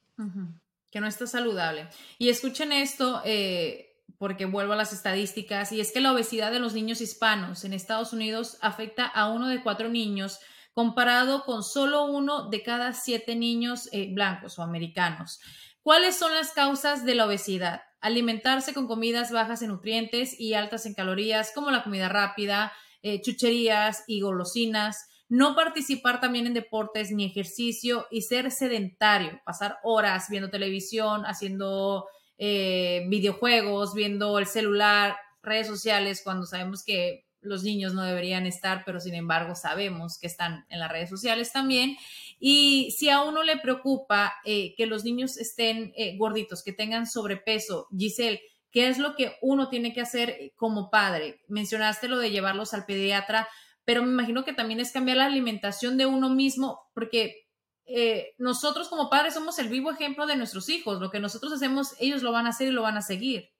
Que 0.91 1.01
no 1.01 1.07
está 1.07 1.25
saludable. 1.25 1.87
Y 2.19 2.29
escuchen 2.29 2.71
esto, 2.71 3.21
eh, 3.25 3.97
porque 4.19 4.45
vuelvo 4.45 4.73
a 4.73 4.77
las 4.77 4.93
estadísticas, 4.93 5.71
y 5.71 5.81
es 5.81 5.91
que 5.91 6.01
la 6.01 6.13
obesidad 6.13 6.51
de 6.51 6.59
los 6.59 6.75
niños 6.75 7.01
hispanos 7.01 7.65
en 7.65 7.73
Estados 7.73 8.13
Unidos 8.13 8.59
afecta 8.61 9.07
a 9.07 9.29
uno 9.29 9.47
de 9.47 9.63
cuatro 9.63 9.89
niños 9.89 10.39
comparado 10.73 11.43
con 11.43 11.63
solo 11.63 12.05
uno 12.05 12.49
de 12.49 12.63
cada 12.63 12.93
siete 12.93 13.35
niños 13.35 13.89
eh, 13.91 14.09
blancos 14.11 14.57
o 14.59 14.63
americanos. 14.63 15.39
¿Cuáles 15.83 16.15
son 16.15 16.33
las 16.33 16.53
causas 16.53 17.03
de 17.03 17.13
la 17.13 17.25
obesidad? 17.25 17.81
Alimentarse 17.99 18.73
con 18.73 18.87
comidas 18.87 19.33
bajas 19.33 19.61
en 19.61 19.67
nutrientes 19.67 20.39
y 20.39 20.53
altas 20.53 20.85
en 20.85 20.93
calorías, 20.93 21.51
como 21.53 21.71
la 21.71 21.83
comida 21.83 22.07
rápida, 22.07 22.71
eh, 23.01 23.21
chucherías 23.21 24.05
y 24.07 24.21
golosinas. 24.21 25.09
No 25.27 25.55
participar 25.55 26.21
también 26.21 26.47
en 26.47 26.53
deportes 26.53 27.11
ni 27.11 27.25
ejercicio 27.25 28.07
y 28.09 28.21
ser 28.21 28.49
sedentario, 28.51 29.41
pasar 29.45 29.79
horas 29.83 30.27
viendo 30.29 30.49
televisión, 30.49 31.25
haciendo 31.25 32.07
eh, 32.37 33.05
videojuegos, 33.09 33.93
viendo 33.93 34.39
el 34.39 34.45
celular, 34.45 35.17
redes 35.41 35.67
sociales, 35.67 36.21
cuando 36.23 36.45
sabemos 36.45 36.85
que 36.85 37.25
los 37.43 37.63
niños 37.63 37.93
no 37.93 38.03
deberían 38.03 38.45
estar, 38.45 38.83
pero 38.85 38.99
sin 38.99 39.15
embargo 39.15 39.55
sabemos 39.55 40.17
que 40.19 40.27
están 40.27 40.65
en 40.69 40.79
las 40.79 40.91
redes 40.91 41.09
sociales 41.09 41.51
también. 41.51 41.97
Y 42.39 42.91
si 42.91 43.09
a 43.09 43.21
uno 43.21 43.43
le 43.43 43.57
preocupa 43.57 44.33
eh, 44.45 44.73
que 44.75 44.85
los 44.85 45.03
niños 45.03 45.37
estén 45.37 45.93
eh, 45.95 46.17
gorditos, 46.17 46.63
que 46.63 46.73
tengan 46.73 47.07
sobrepeso, 47.07 47.87
Giselle, 47.97 48.41
¿qué 48.71 48.87
es 48.87 48.97
lo 48.97 49.15
que 49.15 49.35
uno 49.41 49.69
tiene 49.69 49.93
que 49.93 50.01
hacer 50.01 50.53
como 50.55 50.89
padre? 50.89 51.41
Mencionaste 51.47 52.07
lo 52.07 52.17
de 52.17 52.31
llevarlos 52.31 52.73
al 52.73 52.85
pediatra, 52.85 53.47
pero 53.85 54.03
me 54.03 54.09
imagino 54.09 54.43
que 54.43 54.53
también 54.53 54.79
es 54.79 54.91
cambiar 54.91 55.17
la 55.17 55.25
alimentación 55.25 55.97
de 55.97 56.05
uno 56.05 56.29
mismo, 56.29 56.81
porque 56.93 57.43
eh, 57.85 58.33
nosotros 58.37 58.87
como 58.87 59.09
padres 59.09 59.33
somos 59.33 59.59
el 59.59 59.67
vivo 59.67 59.91
ejemplo 59.91 60.25
de 60.25 60.35
nuestros 60.35 60.69
hijos. 60.69 60.99
Lo 60.99 61.11
que 61.11 61.19
nosotros 61.19 61.53
hacemos, 61.53 61.95
ellos 61.99 62.23
lo 62.23 62.31
van 62.31 62.45
a 62.45 62.49
hacer 62.49 62.69
y 62.69 62.71
lo 62.71 62.81
van 62.81 62.97
a 62.97 63.01
seguir. 63.01 63.52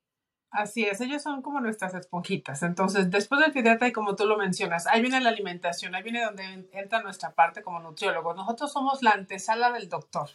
Así 0.54 0.84
es, 0.86 1.02
ellos 1.02 1.24
son 1.24 1.42
como 1.42 1.60
nuestras 1.62 1.96
esponjitas. 1.96 2.62
Entonces, 2.62 3.10
después 3.10 3.42
del 3.42 3.52
pediatra, 3.52 3.88
y 3.88 3.92
como 3.92 4.16
tú 4.16 4.28
lo 4.28 4.38
mencionas, 4.38 4.86
ahí 4.86 5.02
viene 5.02 5.20
la 5.20 5.30
alimentación, 5.30 5.96
ahí 5.96 6.04
viene 6.04 6.24
donde 6.24 6.68
entra 6.74 7.02
nuestra 7.02 7.32
parte 7.32 7.64
como 7.64 7.80
nutriólogos. 7.80 8.36
Nosotros 8.36 8.72
somos 8.72 9.02
la 9.02 9.12
antesala 9.14 9.72
del 9.72 9.90
doctor. 9.90 10.30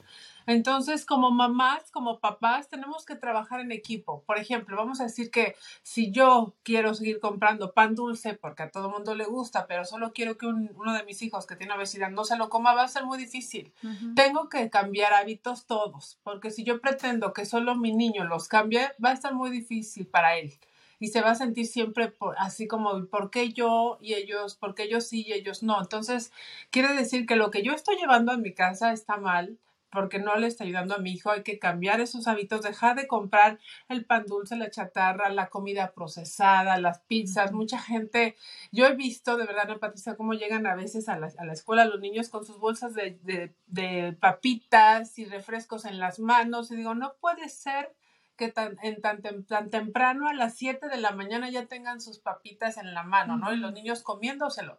Entonces, 0.49 1.05
como 1.05 1.31
mamás, 1.31 1.91
como 1.91 2.21
papás, 2.21 2.71
tenemos 2.71 3.05
que 3.05 3.17
trabajar 3.17 3.61
en 3.61 3.71
equipo. 3.71 4.23
Por 4.25 4.39
ejemplo, 4.39 4.79
vamos 4.79 4.99
a 4.99 5.05
decir 5.05 5.31
que 5.31 5.55
si 5.83 6.11
yo 6.11 6.55
quiero 6.63 6.95
seguir 6.95 7.21
comprando 7.21 7.75
pan 7.75 7.95
dulce 7.95 8.33
porque 8.33 8.63
a 8.63 8.71
todo 8.71 8.89
mundo 8.89 9.15
le 9.15 9.27
gusta, 9.27 9.67
pero 9.67 9.85
solo 9.85 10.15
quiero 10.15 10.39
que 10.39 10.47
uno 10.47 10.95
de 10.95 11.05
mis 11.05 11.21
hijos 11.21 11.47
que 11.47 11.55
tiene 11.55 11.75
obesidad 11.75 12.11
no 12.11 12.25
se 12.25 12.39
lo 12.39 12.49
coma, 12.49 12.73
va 12.73 12.85
a 12.85 12.89
ser 12.89 13.05
muy 13.05 13.19
difícil. 13.19 13.75
Tengo 14.17 14.49
que 14.49 14.71
cambiar 14.71 15.13
hábitos 15.13 15.67
todos, 15.67 16.19
porque 16.23 16.51
si 16.51 16.65
yo 16.65 16.81
pretendo 16.81 17.35
que 17.35 17.45
solo 17.45 17.77
mi 17.77 17.93
niño 17.93 18.25
los 18.25 18.49
cambie, 18.49 18.89
va 19.05 19.11
a 19.11 19.15
estar 19.15 19.35
muy 19.35 19.51
difícil 19.51 20.07
para 20.07 20.39
él. 20.39 20.59
y 21.01 21.09
se 21.09 21.21
va 21.21 21.31
a 21.31 21.35
sentir 21.35 21.67
siempre 21.67 22.13
así 22.39 22.67
como, 22.67 23.07
¿por 23.07 23.31
qué 23.31 23.53
yo 23.53 23.99
y 24.01 24.15
ellos, 24.15 24.57
por 24.57 24.75
qué 24.75 24.85
ellos 24.85 25.07
sí 25.07 25.25
y 25.27 25.33
ellos 25.33 25.63
no? 25.63 25.81
Entonces, 25.81 26.33
quiere 26.71 26.95
decir 26.95 27.27
que 27.27 27.37
lo 27.37 27.51
que 27.51 27.63
yo 27.63 27.73
estoy 27.73 27.97
llevando 27.97 28.33
a 28.33 28.37
mi 28.37 28.53
casa 28.53 28.93
está 28.93 29.17
mal 29.17 29.59
porque 29.91 30.19
no 30.19 30.37
le 30.37 30.47
está 30.47 30.65
ayudando 30.65 30.95
a 30.95 30.99
mi 30.99 31.13
hijo. 31.13 31.31
Hay 31.31 31.43
que 31.43 31.59
cambiar 31.59 32.01
esos 32.01 32.27
hábitos, 32.29 32.63
dejar 32.63 32.97
de 32.97 33.07
comprar 33.07 33.59
el 33.89 34.05
pan 34.05 34.27
dulce, 34.27 34.57
la 34.57 34.71
chatarra, 34.71 35.31
la 35.31 35.49
comida 35.49 35.93
procesada, 35.93 36.79
las 36.79 37.01
pizzas. 37.01 37.53
Mucha 37.53 37.79
gente, 37.79 38.37
yo 38.71 38.87
he 38.87 38.95
visto 38.95 39.37
de 39.37 39.47
verdad, 39.47 39.69
¿no, 39.69 39.79
Patricia, 39.79 40.17
cómo 40.17 40.35
llegan 40.35 40.67
a 40.67 40.75
veces 40.75 41.09
a 41.09 41.19
la, 41.19 41.31
a 41.39 41.45
la 41.45 41.53
escuela 41.53 41.85
los 41.85 42.01
niños 42.01 42.29
con 42.29 42.45
sus 42.45 42.59
bolsas 42.59 42.95
de, 42.95 43.19
de, 43.23 43.55
de, 43.67 44.13
papitas 44.13 45.19
y 45.19 45.25
refrescos 45.25 45.85
en 45.85 45.99
las 45.99 46.19
manos. 46.19 46.71
Y 46.71 46.77
digo, 46.77 46.95
no 46.95 47.15
puede 47.21 47.49
ser 47.49 47.95
que 48.37 48.49
tan, 48.49 48.79
en 48.83 49.01
tan, 49.01 49.21
tan 49.47 49.71
temprano 49.71 50.29
a 50.29 50.35
las 50.35 50.55
7 50.55 50.89
de 50.89 50.99
la 50.99 51.11
mañana 51.11 51.51
ya 51.51 51.67
tengan 51.67 52.01
sus 52.01 52.21
papitas 52.21 52.77
en 52.77 52.95
la 52.95 53.03
mano, 53.03 53.37
¿no? 53.37 53.53
Y 53.53 53.57
los 53.57 53.73
niños 53.73 54.03
comiéndoselo. 54.03 54.79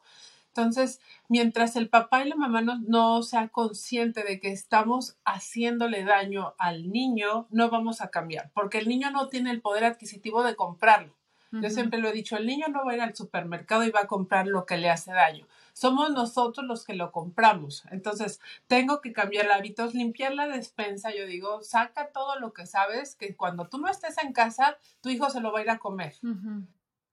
Entonces, 0.59 0.99
mientras 1.27 1.75
el 1.75 1.89
papá 1.89 2.23
y 2.23 2.29
la 2.29 2.35
mamá 2.35 2.61
no, 2.61 2.79
no 2.79 3.23
sea 3.23 3.47
consciente 3.49 4.23
de 4.23 4.39
que 4.39 4.51
estamos 4.51 5.17
haciéndole 5.25 6.03
daño 6.03 6.53
al 6.57 6.91
niño, 6.91 7.47
no 7.49 7.69
vamos 7.69 8.01
a 8.01 8.09
cambiar, 8.09 8.51
porque 8.53 8.79
el 8.79 8.87
niño 8.87 9.11
no 9.11 9.27
tiene 9.27 9.51
el 9.51 9.61
poder 9.61 9.85
adquisitivo 9.85 10.43
de 10.43 10.55
comprarlo. 10.55 11.19
Yo 11.51 11.69
siempre 11.71 11.99
lo 11.99 12.07
he 12.07 12.13
dicho, 12.13 12.37
el 12.37 12.45
niño 12.45 12.67
no 12.67 12.85
va 12.85 12.91
a 12.91 12.95
ir 12.95 13.01
al 13.01 13.15
supermercado 13.15 13.83
y 13.83 13.89
va 13.89 14.01
a 14.01 14.07
comprar 14.07 14.45
lo 14.45 14.67
que 14.67 14.77
le 14.77 14.89
hace 14.89 15.11
daño. 15.11 15.47
Somos 15.73 16.11
nosotros 16.11 16.63
los 16.67 16.85
que 16.85 16.93
lo 16.93 17.11
compramos. 17.11 17.85
Entonces, 17.89 18.39
tengo 18.67 19.01
que 19.01 19.13
cambiar 19.13 19.49
hábitos, 19.49 19.95
limpiar 19.95 20.35
la 20.35 20.47
despensa. 20.47 21.11
Yo 21.11 21.25
digo, 21.25 21.63
saca 21.63 22.11
todo 22.11 22.37
lo 22.39 22.53
que 22.53 22.67
sabes, 22.67 23.15
que 23.15 23.35
cuando 23.35 23.67
tú 23.67 23.79
no 23.79 23.87
estés 23.87 24.19
en 24.19 24.31
casa, 24.31 24.77
tu 25.01 25.09
hijo 25.09 25.31
se 25.31 25.41
lo 25.41 25.51
va 25.51 25.59
a 25.59 25.63
ir 25.63 25.69
a 25.71 25.79
comer. 25.79 26.15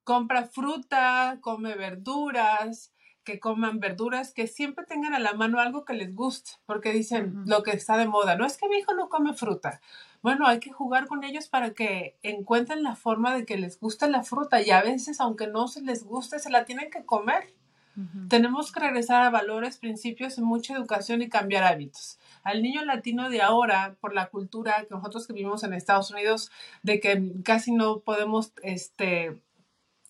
Compra 0.04 0.44
fruta, 0.44 1.38
come 1.40 1.74
verduras, 1.74 2.92
que 3.26 3.40
coman 3.40 3.80
verduras, 3.80 4.32
que 4.32 4.46
siempre 4.46 4.86
tengan 4.86 5.12
a 5.12 5.18
la 5.18 5.34
mano 5.34 5.60
algo 5.60 5.84
que 5.84 5.92
les 5.92 6.14
guste, 6.14 6.52
porque 6.64 6.92
dicen 6.92 7.42
lo 7.44 7.62
que 7.62 7.72
está 7.72 7.98
de 7.98 8.06
moda. 8.06 8.36
No 8.36 8.46
es 8.46 8.56
que 8.56 8.68
mi 8.68 8.76
hijo 8.76 8.94
no 8.94 9.10
come 9.10 9.34
fruta. 9.34 9.80
Bueno, 10.22 10.46
hay 10.46 10.60
que 10.60 10.72
jugar 10.72 11.06
con 11.06 11.24
ellos 11.24 11.48
para 11.48 11.74
que 11.74 12.16
encuentren 12.22 12.82
la 12.82 12.94
forma 12.94 13.34
de 13.34 13.44
que 13.44 13.58
les 13.58 13.78
guste 13.78 14.08
la 14.08 14.22
fruta 14.22 14.62
y 14.62 14.70
a 14.70 14.80
veces, 14.80 15.20
aunque 15.20 15.48
no 15.48 15.68
se 15.68 15.82
les 15.82 16.04
guste, 16.04 16.38
se 16.38 16.50
la 16.50 16.64
tienen 16.64 16.90
que 16.90 17.04
comer. 17.04 17.52
Tenemos 18.28 18.72
que 18.72 18.80
regresar 18.80 19.22
a 19.22 19.30
valores, 19.30 19.78
principios 19.78 20.36
y 20.36 20.42
mucha 20.42 20.74
educación 20.74 21.22
y 21.22 21.30
cambiar 21.30 21.64
hábitos. 21.64 22.18
Al 22.42 22.62
niño 22.62 22.84
latino 22.84 23.30
de 23.30 23.40
ahora, 23.40 23.96
por 24.00 24.12
la 24.12 24.26
cultura 24.26 24.84
que 24.86 24.94
nosotros 24.94 25.26
que 25.26 25.32
vivimos 25.32 25.64
en 25.64 25.72
Estados 25.72 26.10
Unidos, 26.10 26.50
de 26.82 27.00
que 27.00 27.32
casi 27.42 27.72
no 27.72 28.00
podemos 28.00 28.52
este, 28.62 29.40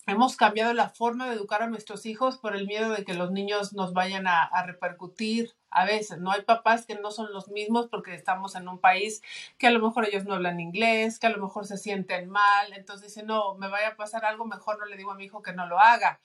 hemos 0.07 0.37
cambiado 0.37 0.73
la 0.73 0.89
forma 0.89 1.27
de 1.27 1.35
educar 1.35 1.61
a 1.61 1.67
nuestros 1.67 2.05
hijos 2.05 2.37
por 2.37 2.55
el 2.55 2.65
miedo 2.65 2.91
de 2.91 3.03
que 3.03 3.13
los 3.13 3.31
niños 3.31 3.73
nos 3.73 3.93
vayan 3.93 4.25
a, 4.25 4.49
repercutir. 4.65 5.53
A 5.69 5.85
veces, 5.85 6.17
no 6.19 6.31
hay 6.31 6.41
papás 6.43 6.85
que 6.85 6.95
no 6.95 7.11
son 7.11 7.33
los 7.33 7.49
mismos 7.49 7.87
porque 7.87 8.15
estamos 8.15 8.55
en 8.55 8.69
un 8.69 8.79
país 8.79 9.21
que 9.57 9.67
a 9.67 9.71
lo 9.71 9.79
mejor 9.79 10.05
ellos 10.05 10.25
no 10.25 10.33
hablan 10.33 10.61
inglés, 10.61 11.19
que 11.19 11.27
a 11.27 11.31
lo 11.31 11.43
mejor 11.43 11.67
se 11.67 11.77
sienten 11.77 12.29
mal, 12.29 12.71
entonces 12.73 13.09
dicen, 13.09 13.27
no, 13.27 13.55
me 13.55 13.67
vaya 13.67 13.89
a 13.89 13.95
pasar 13.97 14.23
algo, 14.23 14.45
mejor 14.45 14.79
no 14.79 14.85
le 14.85 14.95
digo 14.95 15.11
a 15.11 15.15
mi 15.15 15.25
hijo 15.25 15.43
que 15.43 15.53
no 15.53 15.67
lo 15.67 15.79
haga. 15.79 16.21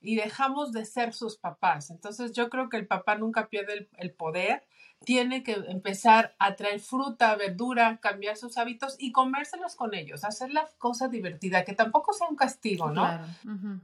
Y 0.00 0.16
dejamos 0.16 0.72
de 0.72 0.86
ser 0.86 1.12
sus 1.12 1.36
papás. 1.36 1.90
Entonces 1.90 2.32
yo 2.32 2.48
creo 2.48 2.70
que 2.70 2.78
el 2.78 2.86
papá 2.86 3.16
nunca 3.16 3.48
pierde 3.48 3.88
el 3.98 4.12
poder 4.12 4.66
tiene 5.04 5.42
que 5.42 5.52
empezar 5.68 6.34
a 6.38 6.54
traer 6.56 6.80
fruta, 6.80 7.34
verdura, 7.36 7.98
cambiar 7.98 8.36
sus 8.36 8.58
hábitos 8.58 8.96
y 8.98 9.12
comérselos 9.12 9.74
con 9.76 9.94
ellos, 9.94 10.24
hacer 10.24 10.50
la 10.50 10.68
cosa 10.78 11.08
divertida, 11.08 11.64
que 11.64 11.72
tampoco 11.72 12.12
sea 12.12 12.28
un 12.28 12.36
castigo, 12.36 12.90
¿no? 12.90 13.08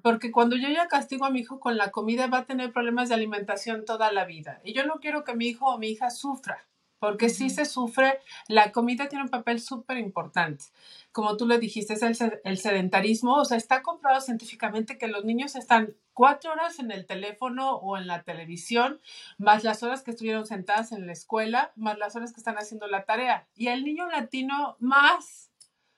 Porque 0.02 0.30
cuando 0.30 0.56
yo 0.56 0.68
ya 0.68 0.88
castigo 0.88 1.24
a 1.24 1.30
mi 1.30 1.40
hijo 1.40 1.60
con 1.60 1.76
la 1.76 1.90
comida 1.90 2.26
va 2.26 2.38
a 2.38 2.44
tener 2.44 2.72
problemas 2.72 3.08
de 3.08 3.14
alimentación 3.14 3.84
toda 3.84 4.12
la 4.12 4.24
vida. 4.24 4.60
Y 4.64 4.74
yo 4.74 4.84
no 4.86 4.94
quiero 5.00 5.24
que 5.24 5.34
mi 5.34 5.46
hijo 5.46 5.66
o 5.66 5.78
mi 5.78 5.88
hija 5.88 6.10
sufra 6.10 6.66
porque 7.04 7.28
si 7.28 7.50
se 7.50 7.66
sufre, 7.66 8.18
la 8.48 8.72
comida 8.72 9.10
tiene 9.10 9.24
un 9.24 9.28
papel 9.28 9.60
súper 9.60 9.98
importante. 9.98 10.64
Como 11.12 11.36
tú 11.36 11.46
le 11.46 11.58
dijiste, 11.58 11.92
es 11.92 12.02
el, 12.02 12.56
sedentarismo, 12.56 13.34
o 13.34 13.44
sea, 13.44 13.58
está 13.58 13.82
comprobado 13.82 14.22
científicamente 14.22 14.96
que 14.96 15.06
los 15.06 15.22
niños 15.22 15.54
están 15.54 15.94
cuatro 16.14 16.52
horas 16.52 16.78
en 16.78 16.90
el 16.90 17.04
teléfono 17.04 17.76
o 17.76 17.98
en 17.98 18.06
la 18.06 18.22
televisión, 18.22 19.02
más 19.36 19.64
las 19.64 19.82
horas 19.82 20.02
que 20.02 20.12
estuvieron 20.12 20.46
sentadas 20.46 20.92
en 20.92 21.06
la 21.06 21.12
escuela, 21.12 21.72
más 21.76 21.98
las 21.98 22.16
horas 22.16 22.32
que 22.32 22.40
están 22.40 22.56
haciendo 22.56 22.86
la 22.86 23.04
tarea. 23.04 23.48
Y 23.54 23.68
el 23.68 23.84
niño 23.84 24.08
latino 24.08 24.78
más 24.80 25.50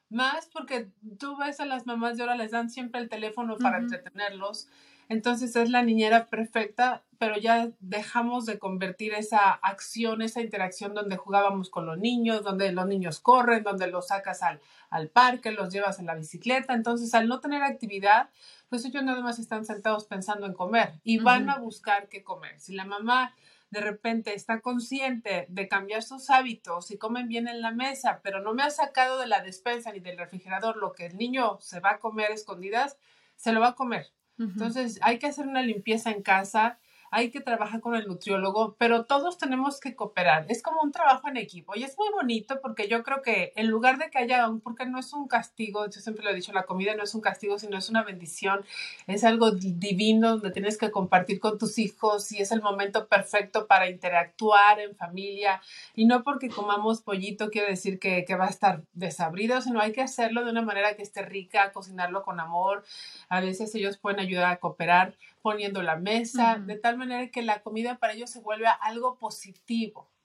más 0.08 0.48
porque 0.52 0.90
tú 1.18 1.36
ves 1.36 1.60
a 1.60 1.66
las 1.66 1.86
mamás 1.86 2.16
de 2.16 2.24
ahora 2.24 2.36
les 2.36 2.50
dan 2.50 2.70
siempre 2.70 3.00
el 3.00 3.08
teléfono 3.08 3.56
para 3.58 3.78
entretenerlos 3.78 4.68
entonces 5.08 5.54
es 5.56 5.70
la 5.70 5.82
niñera 5.82 6.26
perfecta, 6.26 7.04
pero 7.18 7.38
ya 7.38 7.70
dejamos 7.80 8.44
de 8.46 8.58
convertir 8.58 9.14
esa 9.14 9.52
acción, 9.52 10.22
esa 10.22 10.40
interacción 10.40 10.94
donde 10.94 11.16
jugábamos 11.16 11.70
con 11.70 11.86
los 11.86 11.98
niños, 11.98 12.42
donde 12.42 12.72
los 12.72 12.86
niños 12.86 13.20
corren, 13.20 13.62
donde 13.62 13.86
los 13.86 14.08
sacas 14.08 14.42
al, 14.42 14.60
al 14.90 15.08
parque, 15.08 15.52
los 15.52 15.72
llevas 15.72 15.98
en 15.98 16.06
la 16.06 16.14
bicicleta. 16.14 16.74
Entonces, 16.74 17.14
al 17.14 17.28
no 17.28 17.40
tener 17.40 17.62
actividad, 17.62 18.30
pues 18.68 18.84
ellos 18.84 19.04
nada 19.04 19.22
más 19.22 19.38
están 19.38 19.64
sentados 19.64 20.06
pensando 20.06 20.46
en 20.46 20.54
comer 20.54 20.94
y 21.04 21.18
van 21.18 21.48
a 21.48 21.58
buscar 21.58 22.08
qué 22.08 22.22
comer. 22.22 22.58
Si 22.60 22.74
la 22.74 22.84
mamá 22.84 23.34
de 23.70 23.80
repente 23.80 24.34
está 24.34 24.60
consciente 24.60 25.46
de 25.48 25.68
cambiar 25.68 26.02
sus 26.02 26.30
hábitos 26.30 26.90
y 26.90 26.98
comen 26.98 27.28
bien 27.28 27.48
en 27.48 27.60
la 27.60 27.72
mesa, 27.72 28.20
pero 28.22 28.40
no 28.40 28.54
me 28.54 28.62
ha 28.62 28.70
sacado 28.70 29.18
de 29.18 29.26
la 29.26 29.42
despensa 29.42 29.92
ni 29.92 30.00
del 30.00 30.18
refrigerador 30.18 30.76
lo 30.76 30.92
que 30.92 31.06
el 31.06 31.16
niño 31.16 31.58
se 31.60 31.80
va 31.80 31.92
a 31.92 31.98
comer 31.98 32.30
escondidas, 32.30 32.96
se 33.34 33.52
lo 33.52 33.60
va 33.60 33.68
a 33.68 33.74
comer. 33.74 34.06
Entonces 34.38 34.98
hay 35.02 35.18
que 35.18 35.26
hacer 35.26 35.46
una 35.46 35.62
limpieza 35.62 36.10
en 36.10 36.22
casa 36.22 36.78
hay 37.10 37.30
que 37.30 37.40
trabajar 37.40 37.80
con 37.80 37.94
el 37.94 38.06
nutriólogo, 38.06 38.76
pero 38.78 39.04
todos 39.04 39.38
tenemos 39.38 39.80
que 39.80 39.94
cooperar. 39.94 40.46
Es 40.48 40.62
como 40.62 40.82
un 40.82 40.92
trabajo 40.92 41.28
en 41.28 41.36
equipo 41.36 41.74
y 41.76 41.84
es 41.84 41.96
muy 41.96 42.08
bonito 42.10 42.60
porque 42.60 42.88
yo 42.88 43.02
creo 43.02 43.22
que 43.22 43.52
en 43.56 43.68
lugar 43.68 43.98
de 43.98 44.10
que 44.10 44.18
haya 44.18 44.48
un, 44.48 44.60
porque 44.60 44.86
no 44.86 44.98
es 44.98 45.12
un 45.12 45.28
castigo, 45.28 45.86
yo 45.86 46.00
siempre 46.00 46.24
lo 46.24 46.30
he 46.30 46.34
dicho, 46.34 46.52
la 46.52 46.64
comida 46.64 46.94
no 46.94 47.02
es 47.02 47.14
un 47.14 47.20
castigo, 47.20 47.58
sino 47.58 47.76
es 47.78 47.88
una 47.88 48.02
bendición, 48.02 48.64
es 49.06 49.24
algo 49.24 49.50
divino 49.52 50.32
donde 50.32 50.50
tienes 50.50 50.78
que 50.78 50.90
compartir 50.90 51.40
con 51.40 51.58
tus 51.58 51.78
hijos 51.78 52.32
y 52.32 52.40
es 52.40 52.52
el 52.52 52.62
momento 52.62 53.06
perfecto 53.06 53.66
para 53.66 53.88
interactuar 53.88 54.80
en 54.80 54.94
familia 54.94 55.60
y 55.94 56.04
no 56.04 56.22
porque 56.22 56.48
comamos 56.48 57.02
pollito 57.02 57.50
quiere 57.50 57.70
decir 57.70 57.98
que, 57.98 58.24
va 58.36 58.46
a 58.46 58.50
estar 58.50 58.82
desabrido, 58.92 59.62
sino 59.62 59.80
hay 59.80 59.92
que 59.92 60.02
hacerlo 60.02 60.44
de 60.44 60.50
una 60.50 60.60
manera 60.60 60.94
que 60.94 61.02
esté 61.02 61.22
rica, 61.22 61.72
cocinarlo 61.72 62.22
con 62.22 62.38
amor. 62.38 62.84
A 63.30 63.40
veces 63.40 63.74
ellos 63.74 63.96
pueden 63.96 64.20
ayudar 64.20 64.52
a 64.52 64.56
cooperar 64.58 65.14
poniendo 65.46 65.80
la 65.80 65.94
mesa, 65.94 66.58
de 66.58 66.76
tal 66.76 66.98
manera 66.98 67.30
que 67.30 67.40
la 67.40 67.62
comida 67.62 67.98
para 67.98 68.14
ellos 68.14 68.30
se 68.30 68.40
vuelva 68.40 68.72
algo 68.72 69.16
positivo. 69.16 70.10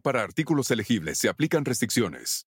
para 0.00 0.22
artículos 0.22 0.70
elegibles. 0.70 1.18
Se 1.18 1.28
aplican 1.28 1.64
restricciones. 1.64 2.46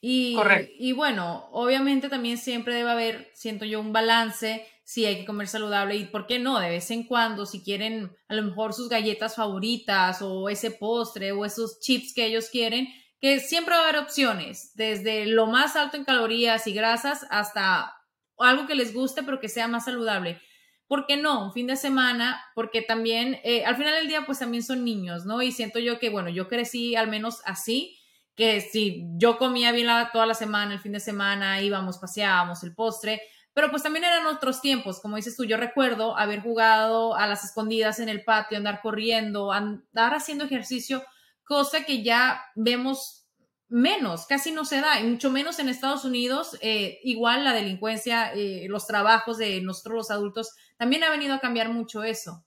Y, 0.00 0.36
y 0.78 0.92
bueno, 0.92 1.48
obviamente 1.52 2.08
también 2.08 2.38
siempre 2.38 2.74
debe 2.74 2.90
haber, 2.90 3.30
siento 3.34 3.64
yo, 3.64 3.80
un 3.80 3.92
balance 3.92 4.66
si 4.86 5.04
hay 5.04 5.18
que 5.18 5.24
comer 5.24 5.48
saludable 5.48 5.96
y 5.96 6.04
por 6.04 6.28
qué 6.28 6.38
no, 6.38 6.60
de 6.60 6.70
vez 6.70 6.92
en 6.92 7.02
cuando, 7.02 7.44
si 7.44 7.64
quieren 7.64 8.16
a 8.28 8.34
lo 8.34 8.42
mejor 8.44 8.72
sus 8.72 8.88
galletas 8.88 9.34
favoritas 9.34 10.22
o 10.22 10.48
ese 10.48 10.70
postre 10.70 11.32
o 11.32 11.44
esos 11.44 11.80
chips 11.80 12.14
que 12.14 12.24
ellos 12.24 12.48
quieren, 12.50 12.88
que 13.20 13.40
siempre 13.40 13.74
va 13.74 13.80
a 13.80 13.88
haber 13.88 14.00
opciones, 14.00 14.72
desde 14.76 15.26
lo 15.26 15.48
más 15.48 15.74
alto 15.74 15.96
en 15.96 16.04
calorías 16.04 16.68
y 16.68 16.72
grasas 16.72 17.26
hasta 17.30 17.94
algo 18.38 18.68
que 18.68 18.76
les 18.76 18.94
guste, 18.94 19.24
pero 19.24 19.40
que 19.40 19.48
sea 19.48 19.66
más 19.66 19.86
saludable. 19.86 20.40
¿Por 20.86 21.06
qué 21.06 21.16
no? 21.16 21.46
Un 21.46 21.52
fin 21.52 21.66
de 21.66 21.74
semana, 21.74 22.40
porque 22.54 22.80
también, 22.80 23.40
eh, 23.42 23.64
al 23.64 23.76
final 23.76 23.94
del 23.94 24.06
día, 24.06 24.24
pues 24.24 24.38
también 24.38 24.62
son 24.62 24.84
niños, 24.84 25.24
¿no? 25.26 25.42
Y 25.42 25.50
siento 25.50 25.80
yo 25.80 25.98
que, 25.98 26.10
bueno, 26.10 26.28
yo 26.28 26.46
crecí 26.46 26.94
al 26.94 27.08
menos 27.08 27.40
así, 27.44 27.98
que 28.36 28.60
si 28.60 29.04
yo 29.16 29.38
comía 29.38 29.72
bien 29.72 29.88
toda 30.12 30.26
la 30.26 30.34
semana, 30.34 30.74
el 30.74 30.80
fin 30.80 30.92
de 30.92 31.00
semana, 31.00 31.60
íbamos, 31.62 31.98
paseábamos, 31.98 32.62
el 32.62 32.74
postre, 32.74 33.22
pero 33.54 33.70
pues 33.70 33.82
también 33.82 34.04
eran 34.04 34.26
otros 34.26 34.60
tiempos, 34.60 35.00
como 35.00 35.16
dices 35.16 35.34
tú, 35.34 35.44
yo 35.44 35.56
recuerdo 35.56 36.16
haber 36.18 36.42
jugado 36.42 37.16
a 37.16 37.26
las 37.26 37.42
escondidas 37.42 37.98
en 37.98 38.10
el 38.10 38.22
patio, 38.22 38.58
andar 38.58 38.82
corriendo, 38.82 39.50
andar 39.50 40.12
haciendo 40.12 40.44
ejercicio, 40.44 41.02
cosa 41.42 41.84
que 41.84 42.02
ya 42.02 42.44
vemos 42.54 43.26
menos, 43.68 44.26
casi 44.26 44.52
no 44.52 44.64
se 44.64 44.80
da, 44.80 45.00
y 45.00 45.04
mucho 45.04 45.30
menos 45.30 45.58
en 45.58 45.68
Estados 45.68 46.04
Unidos. 46.04 46.56
Eh, 46.60 47.00
igual 47.02 47.44
la 47.44 47.52
delincuencia, 47.52 48.32
eh, 48.32 48.66
los 48.68 48.86
trabajos 48.86 49.38
de 49.38 49.60
nosotros 49.62 49.96
los 49.96 50.10
adultos, 50.10 50.52
también 50.76 51.04
ha 51.04 51.10
venido 51.10 51.34
a 51.34 51.40
cambiar 51.40 51.70
mucho 51.70 52.04
eso. 52.04 52.44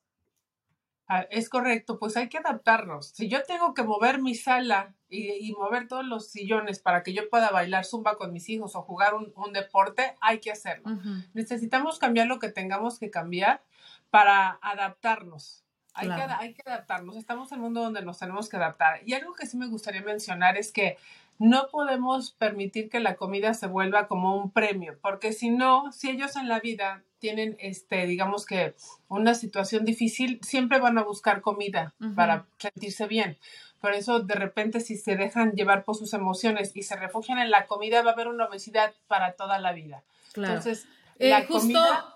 Ah, 1.11 1.25
es 1.31 1.49
correcto, 1.49 1.97
pues 1.97 2.15
hay 2.17 2.29
que 2.29 2.37
adaptarnos. 2.37 3.07
Si 3.07 3.27
yo 3.29 3.41
tengo 3.43 3.73
que 3.73 3.81
mover 3.81 4.21
mi 4.21 4.35
sala 4.35 4.93
y, 5.09 5.51
mover 5.53 5.87
todos 5.87 6.05
los 6.05 6.29
sillones 6.29 6.77
para 6.77 7.01
que 7.01 7.13
yo 7.13 7.27
pueda 7.31 7.49
bailar 7.49 7.83
zumba 7.83 8.15
con 8.15 8.31
mis 8.31 8.47
hijos 8.47 8.75
o 8.75 8.83
jugar 8.83 9.15
un, 9.15 9.51
deporte, 9.51 10.15
hay 10.21 10.39
que 10.39 10.51
hacerlo. 10.51 10.99
Necesitamos 11.33 11.97
cambiar 11.97 12.27
lo 12.27 12.37
que 12.37 12.49
tengamos 12.49 12.99
que 12.99 13.09
cambiar 13.09 13.63
para 14.11 14.59
adaptarnos. 14.61 15.65
Hay, 15.95 16.09
que, 16.09 16.13
hay 16.13 16.53
que 16.53 16.61
adaptarnos. 16.63 17.17
Estamos 17.17 17.51
en 17.51 17.57
un 17.57 17.63
mundo 17.65 17.81
donde 17.81 18.03
nos 18.03 18.19
tenemos 18.19 18.47
que 18.47 18.57
adaptar. 18.57 19.01
Y 19.03 19.15
algo 19.15 19.33
que 19.33 19.47
sí 19.47 19.57
me 19.57 19.65
gustaría 19.65 20.03
mencionar 20.03 20.57
es 20.57 20.71
que 20.71 20.97
no 21.39 21.69
podemos 21.71 22.33
permitir 22.33 22.87
que 22.87 22.99
la 22.99 23.15
comida 23.15 23.55
se 23.55 23.65
vuelva 23.65 24.07
como 24.07 24.37
un 24.37 24.51
premio, 24.51 24.99
porque 25.01 25.33
si 25.33 25.49
no, 25.49 25.91
si 25.91 26.11
ellos 26.11 26.35
en 26.35 26.47
la 26.49 26.59
vida 26.59 27.03
tienen, 27.19 27.57
este, 27.59 28.05
digamos 28.07 28.45
que 28.45 28.73
una 29.07 29.35
situación 29.35 29.85
difícil, 29.85 30.39
siempre 30.41 30.79
van 30.79 30.97
a 30.97 31.03
buscar 31.03 31.41
comida 31.41 31.93
para 32.15 32.45
sentirse 32.57 33.07
bien. 33.07 33.37
Por 33.81 33.93
eso, 33.93 34.19
de 34.19 34.35
repente, 34.35 34.81
si 34.81 34.97
se 34.97 35.15
dejan 35.15 35.53
llevar 35.53 35.85
por 35.85 35.95
sus 35.95 36.13
emociones 36.13 36.71
y 36.75 36.83
se 36.83 36.95
refugian 36.95 37.39
en 37.39 37.49
la 37.49 37.65
comida, 37.65 38.01
va 38.01 38.11
a 38.11 38.13
haber 38.13 38.27
una 38.27 38.45
obesidad 38.45 38.93
para 39.07 39.33
toda 39.33 39.59
la 39.59 39.71
vida. 39.71 40.03
Entonces, 40.35 40.85
eh, 41.17 41.29
la 41.29 41.45
comida... 41.47 42.15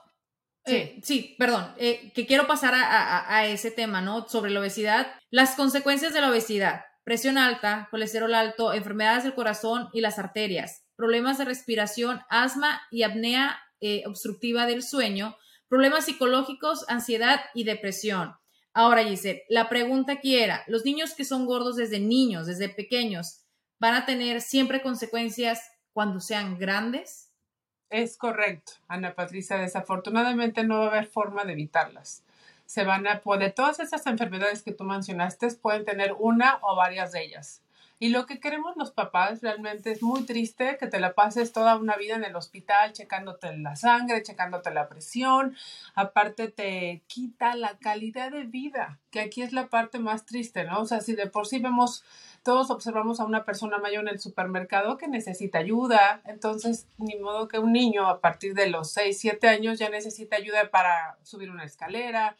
Eh, 0.65 1.01
sí. 1.03 1.35
perdón, 1.37 1.73
eh, 1.77 2.11
que 2.15 2.25
quiero 2.25 2.47
pasar 2.47 2.73
a, 2.73 3.45
ese 3.47 3.69
tema, 3.69 4.01
¿no? 4.01 4.27
Sobre 4.29 4.51
la 4.51 4.61
obesidad. 4.61 5.07
Las 5.29 5.55
consecuencias 5.55 6.13
de 6.13 6.21
la 6.21 6.29
obesidad, 6.29 6.85
presión 7.03 7.37
alta, 7.37 7.89
colesterol 7.91 8.33
alto, 8.33 8.73
enfermedades 8.73 9.23
del 9.23 9.33
corazón 9.33 9.89
y 9.91 9.99
las 9.99 10.19
arterias, 10.19 10.85
problemas 10.95 11.37
de 11.37 11.45
respiración, 11.45 12.21
asma 12.29 12.81
y 12.91 13.03
apnea 13.03 13.59
obstructiva 14.05 14.65
del 14.65 14.83
sueño, 14.83 15.35
problemas 15.67 16.05
psicológicos, 16.05 16.85
ansiedad 16.87 17.41
y 17.53 17.63
depresión. 17.63 18.35
Ahora, 18.73 19.03
dice, 19.03 19.43
la 19.49 19.69
pregunta 19.69 20.13
aquí 20.13 20.37
era, 20.37 20.63
¿los 20.67 20.85
niños 20.85 21.13
que 21.13 21.25
son 21.25 21.45
gordos 21.45 21.75
desde 21.75 21.99
niños, 21.99 22.47
desde 22.47 22.69
pequeños, 22.69 23.41
van 23.79 23.95
a 23.95 24.05
tener 24.05 24.41
siempre 24.41 24.81
consecuencias 24.81 25.61
cuando 25.93 26.19
sean 26.19 26.57
grandes? 26.57 27.31
Es 27.89 28.17
correcto, 28.17 28.73
Ana 28.87 29.15
Patricia. 29.15 29.57
Desafortunadamente 29.57 30.63
no 30.63 30.79
va 30.79 30.85
a 30.85 30.89
haber 30.89 31.07
forma 31.07 31.43
de 31.43 31.53
evitarlas. 31.53 32.23
Se 32.65 32.83
van 32.83 33.07
a 33.07 33.21
poder, 33.21 33.53
todas 33.53 33.79
esas 33.79 34.05
enfermedades 34.07 34.63
que 34.63 34.73
tú 34.73 34.83
mencionaste 34.83 35.47
pueden 35.55 35.85
tener 35.85 36.13
una 36.17 36.59
o 36.61 36.75
varias 36.75 37.11
de 37.11 37.23
ellas. 37.23 37.62
Y 38.03 38.09
lo 38.09 38.25
que 38.25 38.41
queremos 38.41 38.75
los 38.75 38.91
papás 38.91 39.41
realmente 39.41 39.89
es 39.89 40.03
muy 40.03 40.25
triste 40.25 40.75
que 40.77 40.87
te 40.87 40.99
la 40.99 41.13
pases 41.13 41.53
toda 41.53 41.77
una 41.77 41.95
vida 41.95 42.15
en 42.15 42.25
el 42.25 42.35
hospital 42.35 42.91
checándote 42.91 43.55
la 43.55 43.77
sangre, 43.77 44.21
checándote 44.21 44.71
la 44.71 44.89
presión. 44.89 45.55
Aparte 45.95 46.49
te 46.49 47.01
quita 47.07 47.55
la 47.55 47.77
calidad 47.77 48.29
de 48.29 48.43
vida, 48.43 48.99
que 49.09 49.21
aquí 49.21 49.41
es 49.41 49.53
la 49.53 49.67
parte 49.67 49.99
más 49.99 50.25
triste, 50.25 50.65
¿no? 50.65 50.81
O 50.81 50.85
sea, 50.85 50.99
si 50.99 51.15
de 51.15 51.27
por 51.27 51.47
sí 51.47 51.59
vemos, 51.59 52.03
todos 52.43 52.71
observamos 52.71 53.21
a 53.21 53.25
una 53.25 53.45
persona 53.45 53.77
mayor 53.77 54.01
en 54.01 54.09
el 54.09 54.19
supermercado 54.19 54.97
que 54.97 55.07
necesita 55.07 55.59
ayuda, 55.59 56.21
entonces 56.25 56.87
ni 56.97 57.15
modo 57.15 57.47
que 57.47 57.59
un 57.59 57.71
niño 57.71 58.09
a 58.09 58.19
partir 58.19 58.53
de 58.53 58.67
los 58.67 58.91
6, 58.91 59.17
7 59.17 59.47
años 59.47 59.79
ya 59.79 59.87
necesita 59.87 60.35
ayuda 60.35 60.69
para 60.71 61.17
subir 61.23 61.49
una 61.49 61.63
escalera, 61.63 62.35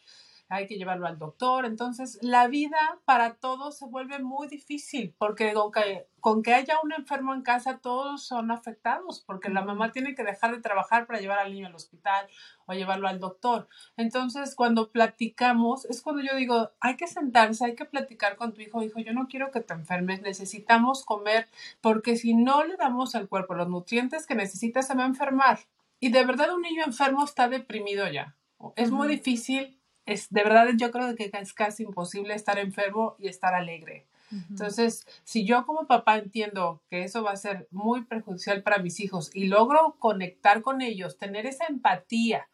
hay 0.48 0.66
que 0.66 0.76
llevarlo 0.76 1.06
al 1.06 1.18
doctor. 1.18 1.64
Entonces, 1.64 2.18
la 2.22 2.48
vida 2.48 2.98
para 3.04 3.34
todos 3.34 3.78
se 3.78 3.86
vuelve 3.86 4.18
muy 4.18 4.48
difícil 4.48 5.14
porque 5.18 5.52
con 5.54 5.72
que, 5.72 6.06
con 6.20 6.42
que 6.42 6.54
haya 6.54 6.76
un 6.82 6.92
enfermo 6.92 7.34
en 7.34 7.42
casa, 7.42 7.78
todos 7.78 8.24
son 8.24 8.50
afectados 8.50 9.22
porque 9.26 9.48
la 9.48 9.64
mamá 9.64 9.92
tiene 9.92 10.14
que 10.14 10.24
dejar 10.24 10.54
de 10.54 10.60
trabajar 10.60 11.06
para 11.06 11.20
llevar 11.20 11.38
al 11.38 11.52
niño 11.52 11.66
al 11.66 11.74
hospital 11.74 12.26
o 12.66 12.72
llevarlo 12.72 13.08
al 13.08 13.20
doctor. 13.20 13.68
Entonces, 13.96 14.54
cuando 14.54 14.90
platicamos, 14.90 15.84
es 15.86 16.02
cuando 16.02 16.22
yo 16.22 16.36
digo, 16.36 16.70
hay 16.80 16.96
que 16.96 17.06
sentarse, 17.06 17.64
hay 17.64 17.74
que 17.74 17.84
platicar 17.84 18.36
con 18.36 18.52
tu 18.52 18.60
hijo, 18.60 18.82
hijo, 18.82 19.00
yo 19.00 19.12
no 19.12 19.28
quiero 19.28 19.50
que 19.50 19.60
te 19.60 19.74
enfermes, 19.74 20.22
necesitamos 20.22 21.04
comer 21.04 21.48
porque 21.80 22.16
si 22.16 22.34
no 22.34 22.64
le 22.64 22.76
damos 22.76 23.14
al 23.14 23.28
cuerpo 23.28 23.54
los 23.54 23.68
nutrientes 23.68 24.26
que 24.26 24.34
necesita, 24.34 24.82
se 24.82 24.94
va 24.94 25.04
a 25.04 25.06
enfermar. 25.06 25.60
Y 26.00 26.10
de 26.10 26.24
verdad 26.24 26.54
un 26.54 26.62
niño 26.62 26.84
enfermo 26.84 27.24
está 27.24 27.48
deprimido 27.48 28.06
ya. 28.08 28.36
Es 28.76 28.90
muy 28.90 29.08
difícil 29.08 29.78
es 30.06 30.28
de 30.30 30.42
verdad 30.44 30.68
yo 30.76 30.90
creo 30.90 31.14
que 31.16 31.30
es 31.32 31.52
casi 31.52 31.84
imposible 31.84 32.34
estar 32.34 32.58
enfermo 32.58 33.16
y 33.18 33.28
estar 33.28 33.54
alegre. 33.54 34.06
Entonces, 34.50 35.06
si 35.22 35.44
yo 35.44 35.64
como 35.64 35.86
papá 35.86 36.16
entiendo 36.16 36.82
que 36.90 37.04
eso 37.04 37.22
va 37.22 37.30
a 37.32 37.36
ser 37.36 37.68
muy 37.70 38.02
perjudicial 38.04 38.62
para 38.62 38.78
mis 38.78 38.98
hijos 38.98 39.30
y 39.32 39.46
logro 39.46 39.96
conectar 40.00 40.60
con 40.60 40.82
ellos, 40.82 41.18
tener 41.18 41.46
esa 41.46 41.66
empatía, 41.66 42.48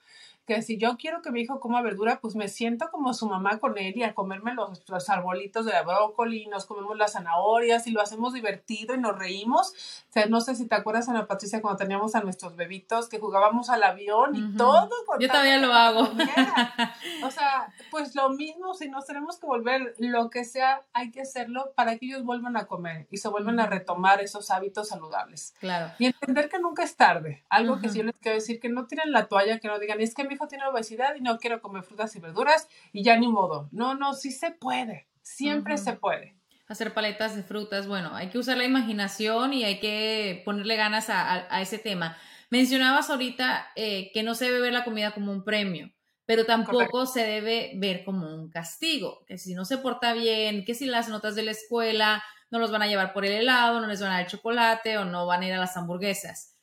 que 0.50 0.62
si 0.62 0.78
yo 0.78 0.96
quiero 0.98 1.22
que 1.22 1.30
mi 1.30 1.42
hijo 1.42 1.60
coma 1.60 1.80
verdura, 1.80 2.18
pues 2.20 2.34
me 2.34 2.48
siento 2.48 2.90
como 2.90 3.14
su 3.14 3.28
mamá 3.28 3.60
con 3.60 3.78
él 3.78 3.96
y 3.96 4.02
a 4.02 4.14
comerme 4.14 4.52
los, 4.52 4.82
los 4.88 5.08
arbolitos 5.08 5.64
de 5.64 5.72
brócoli, 5.86 6.46
nos 6.48 6.66
comemos 6.66 6.98
las 6.98 7.12
zanahorias 7.12 7.86
y 7.86 7.92
lo 7.92 8.00
hacemos 8.00 8.34
divertido 8.34 8.96
y 8.96 8.98
nos 8.98 9.16
reímos. 9.16 9.68
O 10.08 10.12
sea, 10.12 10.26
no 10.26 10.40
sé 10.40 10.56
si 10.56 10.66
te 10.66 10.74
acuerdas, 10.74 11.08
Ana 11.08 11.28
Patricia, 11.28 11.62
cuando 11.62 11.78
teníamos 11.78 12.16
a 12.16 12.22
nuestros 12.22 12.56
bebitos 12.56 13.08
que 13.08 13.20
jugábamos 13.20 13.70
al 13.70 13.84
avión 13.84 14.34
y 14.34 14.56
todo. 14.56 14.90
yo 15.20 15.28
todavía 15.28 15.58
lo 15.58 15.72
hago. 15.72 16.00
o 17.22 17.30
sea, 17.30 17.72
pues 17.92 18.16
lo 18.16 18.30
mismo, 18.30 18.74
si 18.74 18.88
nos 18.88 19.06
tenemos 19.06 19.38
que 19.38 19.46
volver 19.46 19.94
lo 19.98 20.30
que 20.30 20.44
sea, 20.44 20.82
hay 20.92 21.12
que 21.12 21.20
hacerlo 21.20 21.70
para 21.76 21.96
que 21.96 22.06
ellos 22.06 22.24
vuelvan 22.24 22.56
a 22.56 22.66
comer 22.66 23.06
y 23.12 23.18
se 23.18 23.28
vuelvan 23.28 23.60
a 23.60 23.66
retomar 23.66 24.20
esos 24.20 24.50
hábitos 24.50 24.88
saludables. 24.88 25.54
Claro. 25.60 25.92
Y 26.00 26.06
entender 26.06 26.48
que 26.48 26.58
nunca 26.58 26.82
es 26.82 26.96
tarde. 26.96 27.44
Algo 27.48 27.80
que 27.80 27.88
sí 27.88 27.98
yo 27.98 28.04
les 28.04 28.16
quiero 28.16 28.34
decir, 28.34 28.58
que 28.58 28.68
no 28.68 28.88
tiren 28.88 29.12
la 29.12 29.28
toalla, 29.28 29.60
que 29.60 29.68
no 29.68 29.78
digan, 29.78 30.00
es 30.00 30.12
que 30.12 30.24
mi 30.24 30.39
tiene 30.48 30.64
obesidad 30.66 31.14
y 31.14 31.20
no 31.20 31.38
quiero 31.38 31.60
comer 31.60 31.82
frutas 31.82 32.14
y 32.16 32.20
verduras 32.20 32.68
y 32.92 33.02
ya 33.02 33.16
ni 33.16 33.28
modo. 33.28 33.68
No, 33.72 33.94
no, 33.94 34.14
sí 34.14 34.30
se 34.30 34.50
puede. 34.50 35.08
Siempre 35.22 35.78
se 35.78 35.94
puede. 35.94 36.36
Hacer 36.66 36.94
paletas 36.94 37.34
de 37.34 37.42
frutas, 37.42 37.86
bueno, 37.86 38.14
hay 38.14 38.28
que 38.28 38.38
usar 38.38 38.56
la 38.56 38.64
imaginación 38.64 39.52
y 39.52 39.64
hay 39.64 39.80
que 39.80 40.42
ponerle 40.44 40.76
ganas 40.76 41.06
a, 41.08 41.60
ese 41.60 41.78
tema. 41.78 42.16
Mencionabas 42.48 43.10
ahorita 43.10 43.68
eh, 43.76 44.10
que 44.12 44.22
no 44.22 44.34
se 44.34 44.46
debe 44.46 44.60
ver 44.60 44.72
la 44.72 44.84
comida 44.84 45.12
como 45.12 45.32
un 45.32 45.44
premio, 45.44 45.90
pero 46.26 46.46
tampoco 46.46 47.06
se 47.06 47.24
debe 47.24 47.72
ver 47.76 48.04
como 48.04 48.32
un 48.32 48.50
castigo, 48.50 49.24
que 49.26 49.36
si 49.36 49.54
no 49.54 49.64
se 49.64 49.78
porta 49.78 50.12
bien, 50.12 50.64
que 50.64 50.74
si 50.74 50.86
las 50.86 51.08
notas 51.08 51.34
de 51.34 51.42
la 51.42 51.50
escuela 51.50 52.22
no 52.50 52.58
los 52.58 52.70
van 52.70 52.82
a 52.82 52.86
llevar 52.86 53.12
por 53.12 53.24
el 53.24 53.32
helado, 53.32 53.80
no 53.80 53.86
les 53.86 54.00
van 54.00 54.12
a 54.12 54.18
dar 54.18 54.26
chocolate 54.26 54.98
o 54.98 55.04
no 55.04 55.26
van 55.26 55.42
a 55.42 55.46
ir 55.48 55.54
a 55.54 55.58
las 55.58 55.76
hamburguesas. 55.76 56.56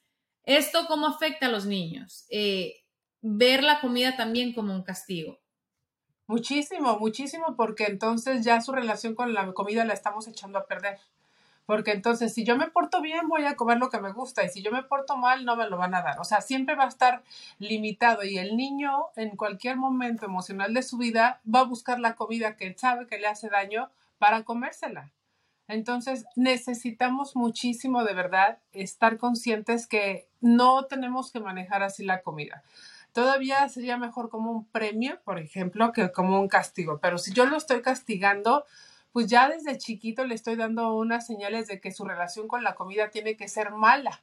¿Esto 0.44 0.86
cómo 0.88 1.08
afecta 1.08 1.48
a 1.48 1.50
los 1.50 1.66
niños? 1.66 2.26
Eh, 2.30 2.76
ver 3.30 3.64
la 3.64 3.82
comida 3.82 4.16
también 4.16 4.54
como 4.54 4.74
un 4.74 4.84
castigo. 4.84 5.38
Muchísimo, 6.28 6.98
muchísimo, 6.98 7.56
porque 7.56 7.86
entonces 7.86 8.44
ya 8.44 8.62
su 8.62 8.72
relación 8.72 9.16
con 9.16 9.34
la 9.34 9.52
comida 9.54 9.86
la 9.86 9.94
estamos 9.94 10.28
echando 10.28 10.60
a 10.60 10.66
perder. 10.66 11.00
Porque 11.66 11.92
entonces, 11.92 12.34
si 12.34 12.46
yo 12.46 12.56
me 12.56 12.70
porto 12.70 13.02
bien, 13.02 13.28
voy 13.28 13.44
a 13.44 13.58
comer 13.58 13.78
lo 13.78 13.90
que 13.90 14.00
me 14.00 14.14
gusta, 14.14 14.46
y 14.46 14.50
si 14.50 14.62
yo 14.62 14.72
me 14.72 14.84
porto 14.84 15.18
mal, 15.18 15.44
no 15.44 15.58
me 15.58 15.70
lo 15.70 15.78
van 15.78 15.94
a 15.94 16.02
dar. 16.02 16.20
O 16.20 16.24
sea, 16.24 16.40
siempre 16.40 16.76
va 16.76 16.86
a 16.86 16.90
estar 16.90 17.24
limitado, 17.60 18.24
y 18.24 18.38
el 18.38 18.56
niño, 18.56 19.08
en 19.18 19.36
cualquier 19.36 19.76
momento 19.76 20.26
emocional 20.26 20.74
de 20.74 20.84
su 20.84 20.98
vida, 20.98 21.42
va 21.54 21.62
a 21.62 21.66
buscar 21.66 22.00
la 22.00 22.16
comida 22.16 22.56
que 22.56 22.74
sabe 22.78 23.08
que 23.08 23.20
le 23.20 23.28
hace 23.28 23.50
daño 23.50 23.90
para 24.18 24.44
comérsela. 24.44 25.12
Entonces, 25.68 26.26
necesitamos 26.38 27.36
muchísimo, 27.36 28.06
de 28.06 28.14
verdad, 28.14 28.60
estar 28.72 29.18
conscientes 29.18 29.86
que 29.88 30.30
no 30.40 30.86
tenemos 30.86 31.32
que 31.32 31.42
manejar 31.42 31.84
así 31.84 32.06
la 32.06 32.22
comida 32.22 32.64
todavía 33.18 33.68
sería 33.68 33.98
mejor 33.98 34.30
como 34.30 34.52
un 34.52 34.70
premio, 34.70 35.20
por 35.24 35.40
ejemplo, 35.40 35.92
que 35.92 36.12
como 36.12 36.40
un 36.40 36.48
castigo. 36.48 37.00
Pero 37.02 37.18
si 37.18 37.34
yo 37.34 37.48
lo 37.48 37.58
estoy 37.58 37.82
castigando, 37.82 38.64
pues 39.12 39.26
ya 39.26 39.50
desde 39.50 39.80
chiquito 39.80 40.24
le 40.24 40.36
estoy 40.36 40.56
dando 40.56 40.96
unas 40.96 41.26
señales 41.26 41.66
de 41.66 41.82
que 41.82 41.92
su 41.92 42.06
relación 42.06 42.48
con 42.48 42.64
la 42.64 42.76
comida 42.76 43.10
tiene 43.10 43.36
que 43.36 43.48
ser 43.48 43.72
mala. 43.72 44.22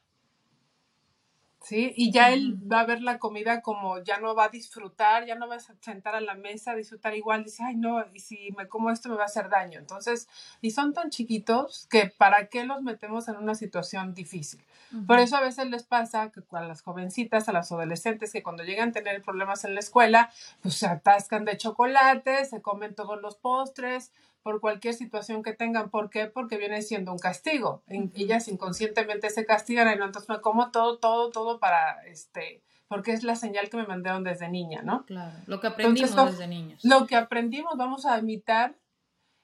¿Sí? 1.65 1.93
Y 1.95 2.11
ya 2.11 2.31
él 2.31 2.59
va 2.71 2.81
a 2.81 2.85
ver 2.85 3.01
la 3.01 3.17
comida 3.17 3.61
como 3.61 3.97
ya 4.03 4.19
no 4.19 4.35
va 4.35 4.45
a 4.45 4.49
disfrutar, 4.49 5.25
ya 5.25 5.33
no 5.33 5.47
va 5.47 5.55
a 5.55 5.59
sentar 5.59 6.13
a 6.13 6.21
la 6.21 6.35
mesa 6.35 6.71
a 6.71 6.75
disfrutar 6.75 7.15
igual, 7.15 7.43
dice, 7.43 7.63
ay 7.63 7.75
no, 7.75 8.05
y 8.13 8.19
si 8.19 8.51
me 8.55 8.67
como 8.67 8.91
esto 8.91 9.09
me 9.09 9.15
va 9.15 9.23
a 9.23 9.25
hacer 9.25 9.49
daño. 9.49 9.79
Entonces, 9.79 10.27
y 10.61 10.71
son 10.71 10.93
tan 10.93 11.09
chiquitos 11.09 11.87
que 11.89 12.05
para 12.05 12.49
qué 12.49 12.65
los 12.65 12.83
metemos 12.83 13.27
en 13.29 13.37
una 13.37 13.55
situación 13.55 14.13
difícil. 14.13 14.63
Por 15.07 15.17
eso 15.17 15.35
a 15.37 15.41
veces 15.41 15.67
les 15.69 15.83
pasa 15.83 16.31
que 16.31 16.41
a 16.51 16.61
las 16.61 16.83
jovencitas, 16.83 17.49
a 17.49 17.51
las 17.51 17.71
adolescentes, 17.71 18.31
que 18.31 18.43
cuando 18.43 18.63
llegan 18.63 18.89
a 18.89 18.93
tener 18.93 19.23
problemas 19.23 19.65
en 19.65 19.73
la 19.73 19.79
escuela, 19.79 20.29
pues 20.61 20.75
se 20.75 20.85
atascan 20.85 21.45
de 21.45 21.57
chocolate, 21.57 22.45
se 22.45 22.61
comen 22.61 22.93
todos 22.93 23.19
los 23.19 23.35
postres, 23.37 24.11
por 24.45 24.61
cualquier 24.61 24.93
situación 24.93 25.41
que 25.41 25.53
tengan. 25.53 25.89
¿Por 25.89 26.11
qué? 26.11 26.27
Porque 26.27 26.57
viene 26.57 26.83
siendo 26.83 27.11
un 27.11 27.17
castigo. 27.17 27.81
Ellas 27.87 28.47
inconscientemente 28.47 29.31
se 29.31 29.43
castigan 29.43 29.91
y 29.91 29.97
no, 29.97 30.05
entonces 30.05 30.29
me 30.29 30.39
como 30.39 30.69
todo, 30.69 30.99
todo, 30.99 31.31
todo 31.31 31.59
para, 31.59 32.05
este, 32.05 32.61
porque 32.87 33.11
es 33.11 33.23
la 33.23 33.35
señal 33.35 33.71
que 33.71 33.77
me 33.77 33.87
mandaron 33.87 34.23
desde 34.23 34.47
niña, 34.47 34.83
¿no? 34.83 35.03
Claro, 35.07 35.35
lo 35.47 35.59
que 35.59 35.65
aprendimos 35.65 36.15
desde 36.27 36.47
niños. 36.47 36.85
Lo 36.85 37.07
que 37.07 37.15
aprendimos 37.15 37.75
vamos 37.75 38.05
a 38.05 38.19
imitar 38.19 38.75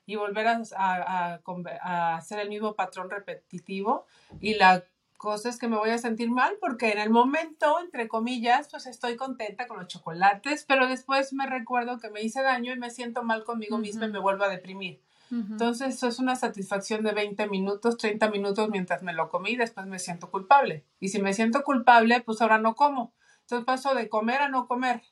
y 0.05 0.17
volver 0.17 0.45
a, 0.45 0.61
a, 0.77 1.39
a, 1.81 2.15
hacer 2.15 2.37
el 2.37 2.49
mismo 2.49 2.75
patrón 2.75 3.09
repetitivo 3.09 4.05
y 4.39 4.53
la 4.53 4.83
cosas 5.21 5.59
que 5.59 5.67
me 5.67 5.77
voy 5.77 5.91
a 5.91 5.99
sentir 5.99 6.31
mal 6.31 6.57
porque 6.59 6.91
en 6.91 6.97
el 6.97 7.11
momento, 7.11 7.79
entre 7.79 8.07
comillas, 8.07 8.67
pues 8.71 8.87
estoy 8.87 9.17
contenta 9.17 9.67
con 9.67 9.77
los 9.77 9.87
chocolates, 9.87 10.65
pero 10.67 10.87
después 10.87 11.31
me 11.31 11.45
recuerdo 11.45 11.99
que 11.99 12.09
me 12.09 12.23
hice 12.23 12.41
daño 12.41 12.73
y 12.73 12.79
me 12.79 12.89
siento 12.89 13.21
mal 13.21 13.43
conmigo 13.43 13.77
misma 13.77 14.07
y 14.07 14.11
me 14.11 14.17
vuelvo 14.17 14.45
a 14.45 14.49
deprimir. 14.49 14.99
Entonces, 15.29 15.93
eso 15.93 16.07
es 16.07 16.17
una 16.17 16.35
satisfacción 16.35 17.03
de 17.03 17.13
20 17.13 17.47
minutos, 17.47 17.97
30 17.97 18.31
minutos 18.31 18.69
mientras 18.69 19.03
me 19.03 19.13
lo 19.13 19.29
comí 19.29 19.51
y 19.51 19.57
después 19.57 19.85
me 19.85 19.99
siento 19.99 20.31
culpable. 20.31 20.85
Y 20.99 21.09
si 21.09 21.21
me 21.21 21.33
siento 21.33 21.63
culpable, 21.63 22.21
pues 22.21 22.41
ahora 22.41 22.57
no 22.57 22.73
como. 22.73 23.13
Entonces 23.41 23.63
paso 23.63 23.93
de 23.93 24.09
comer 24.09 24.41
a 24.41 24.49
no 24.49 24.67
comer. 24.67 25.03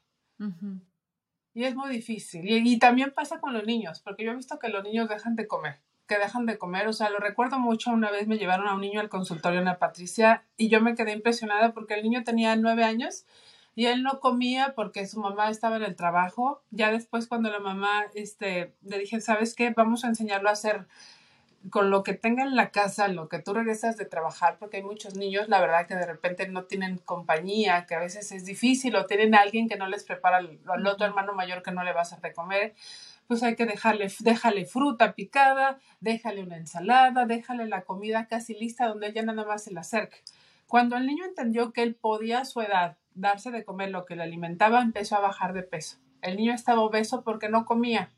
Y 1.54 1.66
es 1.66 1.76
muy 1.76 1.90
difícil. 1.90 2.50
y, 2.50 2.80
también 2.80 3.14
pasa 3.16 3.40
con 3.40 3.54
los 3.54 3.64
niños, 3.64 4.02
porque 4.02 4.26
yo 4.26 4.32
he 4.32 4.36
visto 4.36 4.58
que 4.58 4.70
los 4.70 4.84
niños 4.84 5.08
dejan 5.08 5.36
de 5.36 5.48
comer 5.48 5.80
que 6.10 6.18
dejan 6.18 6.46
de 6.46 6.58
comer. 6.58 6.88
O 6.88 6.94
sea, 6.94 7.10
lo 7.10 7.20
recuerdo 7.20 7.60
mucho. 7.60 7.92
Una 7.92 8.12
vez 8.12 8.28
me 8.28 8.38
llevaron 8.38 8.68
a 8.68 8.74
un 8.74 8.82
niño 8.82 9.00
al 9.00 9.08
consultorio, 9.08 9.62
Ana 9.62 9.78
Patricia, 9.78 10.44
y 10.58 10.68
yo 10.68 10.82
me 10.82 10.96
quedé 10.96 11.14
impresionada 11.14 11.72
porque 11.72 11.94
el 11.94 12.04
niño 12.04 12.26
tenía 12.26 12.56
nueve 12.58 12.84
años 12.84 13.26
y 13.76 13.86
él 13.86 14.04
no 14.04 14.20
comía 14.20 14.74
porque 14.76 15.08
su 15.08 15.22
mamá 15.22 15.50
estaba 15.50 15.78
en 15.78 15.84
el 15.84 15.96
trabajo. 15.96 16.64
Ya 16.72 16.92
después, 16.92 17.28
cuando 17.28 17.50
la 17.50 17.60
mamá, 17.60 18.08
este, 18.16 18.74
le 18.82 18.98
dije, 18.98 19.22
¿sabes 19.22 19.56
qué? 19.56 19.70
Vamos 19.70 20.04
a 20.04 20.08
enseñarlo 20.08 20.50
a 20.50 20.54
hacer 20.54 20.88
con 21.70 21.90
lo 21.90 22.04
que 22.04 22.14
tenga 22.14 22.44
en 22.44 22.56
la 22.56 22.72
casa, 22.72 23.08
lo 23.10 23.28
que 23.28 23.40
tú 23.40 23.54
regresas 23.54 23.98
de 23.98 24.06
trabajar, 24.06 24.58
porque 24.60 24.78
hay 24.78 24.84
muchos 24.84 25.16
niños, 25.16 25.50
la 25.50 25.62
verdad, 25.62 25.88
que 25.88 25.96
de 25.96 26.06
repente 26.06 26.48
no 26.48 26.64
tienen 26.64 26.98
compañía, 26.98 27.86
que 27.86 27.96
a 27.96 28.00
veces 28.00 28.32
es 28.32 28.46
difícil, 28.46 28.96
o 28.96 29.06
tienen 29.06 29.36
a 29.36 29.42
alguien 29.42 29.68
que 29.68 29.76
no 29.76 29.88
les 29.88 30.06
prepara, 30.06 30.38
al 30.38 30.88
otro 30.88 31.06
hermano 31.06 31.34
mayor 31.34 31.62
que 31.62 31.72
no 31.72 31.84
le 31.84 31.94
vas 31.94 32.12
a 32.12 32.16
hacer 32.16 32.30
de 32.30 32.34
comer 32.34 32.76
pues 33.30 33.44
hay 33.44 33.56
que 33.56 33.68
dejarle, 33.68 34.12
déjale 34.22 34.66
fruta 34.66 35.14
picada, 35.14 35.78
déjale 36.00 36.42
una 36.42 36.58
ensalada, 36.58 37.28
déjale 37.28 37.68
la 37.68 37.84
comida 37.84 38.26
casi 38.26 38.56
lista 38.56 38.88
donde 38.88 39.10
ella 39.10 39.22
nada 39.22 39.46
más 39.46 39.66
se 39.66 39.72
la 39.72 39.82
acerque. 39.82 40.18
Cuando 40.66 40.98
el 40.98 41.06
niño 41.06 41.26
entendió 41.26 41.72
que 41.72 41.84
él 41.84 41.94
podía 41.94 42.40
a 42.40 42.46
su 42.46 42.60
edad 42.62 42.98
darse 43.14 43.52
de 43.52 43.64
comer 43.64 43.92
lo 43.92 44.06
que 44.06 44.16
le 44.16 44.24
alimentaba, 44.24 44.82
empezó 44.82 45.16
a 45.16 45.20
bajar 45.20 45.54
de 45.54 45.62
peso. 45.62 46.00
El 46.24 46.38
niño 46.38 46.56
estaba 46.56 46.82
obeso 46.82 47.24
porque 47.24 47.50
no 47.50 47.66
comía. 47.66 48.10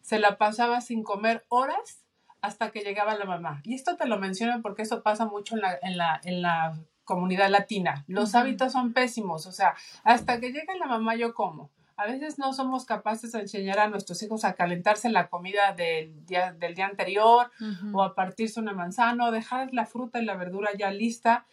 Se 0.00 0.20
la 0.20 0.38
pasaba 0.38 0.80
sin 0.80 1.02
comer 1.02 1.44
horas 1.48 2.04
hasta 2.40 2.70
que 2.70 2.82
llegaba 2.82 3.16
la 3.16 3.24
mamá. 3.24 3.62
Y 3.64 3.74
esto 3.74 3.96
te 3.96 4.06
lo 4.06 4.20
menciono 4.20 4.62
porque 4.62 4.82
eso 4.82 5.02
pasa 5.02 5.26
mucho 5.26 5.56
en 5.56 5.62
la, 5.62 5.76
en 5.82 5.96
la, 5.96 6.20
en 6.22 6.40
la 6.40 6.78
comunidad 7.02 7.50
latina. 7.50 8.04
Los 8.06 8.36
hábitos 8.36 8.70
son 8.70 8.92
pésimos. 8.92 9.46
O 9.46 9.52
sea, 9.52 9.74
hasta 10.04 10.38
que 10.38 10.52
llega 10.52 10.76
la 10.76 10.86
mamá 10.86 11.16
yo 11.16 11.34
como 11.34 11.72
a 12.02 12.06
veces 12.06 12.38
no 12.38 12.52
somos 12.52 12.84
capaces 12.84 13.30
de 13.32 13.40
enseñar 13.40 13.78
a 13.78 13.88
nuestros 13.88 14.20
hijos 14.22 14.44
a 14.44 14.54
calentarse 14.54 15.08
la 15.08 15.28
comida 15.28 15.72
del 15.72 16.26
día, 16.26 16.52
del 16.52 16.74
día 16.74 16.86
anterior 16.86 17.50
o 17.92 18.02
a 18.02 18.14
partirse 18.14 18.58
una 18.58 18.72
manzana 18.72 19.26
o 19.26 19.30
dejar 19.30 19.72
la 19.72 19.86
fruta 19.86 20.20
y 20.20 20.24
la 20.24 20.34
verdura 20.34 20.70
ya 20.76 20.90
lista. 20.90 21.46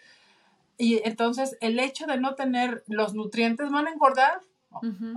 Y 0.77 1.07
entonces 1.07 1.55
el 1.61 1.77
hecho 1.79 2.07
de 2.07 2.19
no 2.19 2.33
tener 2.33 2.83
los 2.87 3.13
nutrientes 3.13 3.69
van 3.69 3.87
a 3.87 3.91
engordar. 3.91 4.41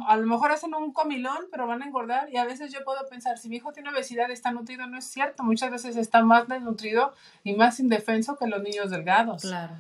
A 0.07 0.17
lo 0.17 0.27
mejor 0.27 0.51
hacen 0.51 0.75
un 0.75 0.93
comilón, 0.93 1.47
pero 1.51 1.67
van 1.67 1.83
a 1.83 1.87
engordar. 1.87 2.29
Y 2.31 2.37
a 2.37 2.45
veces 2.45 2.71
yo 2.73 2.85
puedo 2.85 3.07
pensar, 3.09 3.39
si 3.39 3.49
mi 3.49 3.57
hijo 3.57 3.73
tiene 3.73 3.91
obesidad, 3.91 4.31
está 4.31 4.51
nutrido. 4.51 4.87
No 4.87 4.99
es 4.99 5.07
cierto. 5.07 5.45
Muchas 5.45 5.71
veces 5.71 5.97
está 5.97 6.23
más 6.23 6.47
desnutrido 6.47 7.15
y 7.43 7.55
más 7.55 7.81
indefenso 7.81 8.37
que 8.37 8.47
los 8.47 8.63
niños 8.63 8.91
delgados. 8.91 9.43
Claro. 9.43 9.77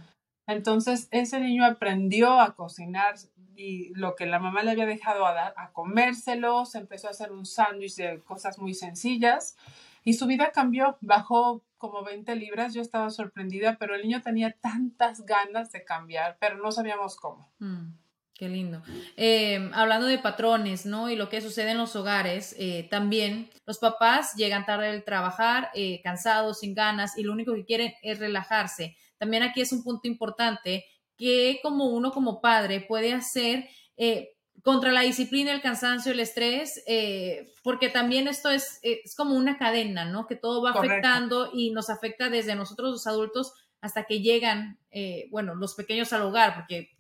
Entonces 0.46 1.08
ese 1.10 1.40
niño 1.40 1.64
aprendió 1.64 2.40
a 2.40 2.54
cocinar 2.54 3.16
y 3.56 3.94
lo 3.94 4.14
que 4.16 4.26
la 4.26 4.38
mamá 4.38 4.62
le 4.62 4.70
había 4.72 4.86
dejado 4.86 5.26
a, 5.26 5.32
dar, 5.32 5.54
a 5.56 5.72
comérselo, 5.72 6.64
se 6.64 6.78
empezó 6.78 7.08
a 7.08 7.10
hacer 7.10 7.32
un 7.32 7.46
sándwich 7.46 7.96
de 7.96 8.20
cosas 8.20 8.58
muy 8.58 8.74
sencillas 8.74 9.56
y 10.04 10.14
su 10.14 10.26
vida 10.26 10.50
cambió, 10.52 10.98
bajó 11.00 11.64
como 11.78 12.02
20 12.04 12.34
libras, 12.36 12.74
yo 12.74 12.82
estaba 12.82 13.10
sorprendida, 13.10 13.76
pero 13.78 13.94
el 13.94 14.02
niño 14.02 14.22
tenía 14.22 14.52
tantas 14.60 15.24
ganas 15.24 15.72
de 15.72 15.84
cambiar, 15.84 16.36
pero 16.40 16.56
no 16.58 16.72
sabíamos 16.72 17.16
cómo. 17.16 17.52
Mm, 17.58 17.94
qué 18.34 18.48
lindo. 18.48 18.82
Eh, 19.16 19.70
hablando 19.74 20.06
de 20.06 20.18
patrones, 20.18 20.86
¿no? 20.86 21.10
Y 21.10 21.16
lo 21.16 21.28
que 21.28 21.40
sucede 21.40 21.72
en 21.72 21.78
los 21.78 21.94
hogares, 21.96 22.54
eh, 22.58 22.88
también 22.90 23.50
los 23.64 23.78
papás 23.78 24.34
llegan 24.34 24.66
tarde 24.66 24.90
del 24.90 25.04
trabajar, 25.04 25.70
eh, 25.74 26.00
cansados, 26.02 26.60
sin 26.60 26.74
ganas, 26.74 27.16
y 27.16 27.22
lo 27.22 27.32
único 27.32 27.54
que 27.54 27.64
quieren 27.64 27.94
es 28.02 28.18
relajarse. 28.18 28.96
También 29.18 29.44
aquí 29.44 29.60
es 29.60 29.72
un 29.72 29.84
punto 29.84 30.08
importante 30.08 30.84
que 31.16 31.61
como 31.62 31.87
uno 31.87 32.12
como 32.12 32.40
padre 32.40 32.81
puede 32.81 33.12
hacer 33.12 33.68
eh, 33.96 34.35
contra 34.62 34.92
la 34.92 35.01
disciplina, 35.01 35.53
el 35.53 35.61
cansancio, 35.61 36.12
el 36.12 36.20
estrés, 36.20 36.83
eh, 36.87 37.53
porque 37.62 37.88
también 37.88 38.29
esto 38.29 38.51
es, 38.51 38.79
es, 38.83 39.14
como 39.16 39.35
una 39.35 39.59
cadena, 39.59 40.05
¿no? 40.05 40.27
Que 40.27 40.37
todo 40.37 40.62
va 40.62 40.70
afectando 40.70 41.51
y 41.53 41.70
nos 41.70 41.90
afecta 41.90 42.29
desde 42.29 42.55
nosotros 42.55 42.90
los 42.90 43.07
adultos 43.07 43.53
hasta 43.81 44.05
que 44.05 44.20
llegan, 44.20 44.79
eh, 44.90 45.27
bueno, 45.31 45.55
los 45.57 45.75
pequeños 45.75 46.12
al 46.12 46.22
hogar, 46.22 46.55
porque 46.55 46.90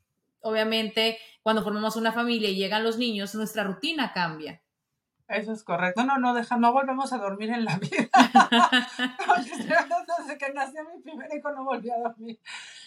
obviamente 0.40 1.18
cuando 1.42 1.62
formamos 1.62 1.94
una 1.94 2.12
familia 2.12 2.48
y 2.48 2.56
llegan 2.56 2.82
los 2.82 2.98
niños, 2.98 3.34
nuestra 3.34 3.62
rutina 3.62 4.12
cambia. 4.12 4.60
Eso 5.32 5.52
es 5.52 5.62
correcto. 5.64 6.04
No, 6.04 6.18
no, 6.18 6.34
deja, 6.34 6.56
no 6.56 6.72
volvemos 6.72 7.12
a 7.12 7.18
dormir 7.18 7.50
en 7.50 7.64
la 7.64 7.78
vida. 7.78 8.08
Desde 10.18 10.38
que 10.38 10.52
nació 10.52 10.84
mi 10.84 11.02
primer 11.02 11.34
hijo 11.34 11.50
no 11.52 11.64
volví 11.64 11.90
a 11.90 11.98
dormir. 11.98 12.38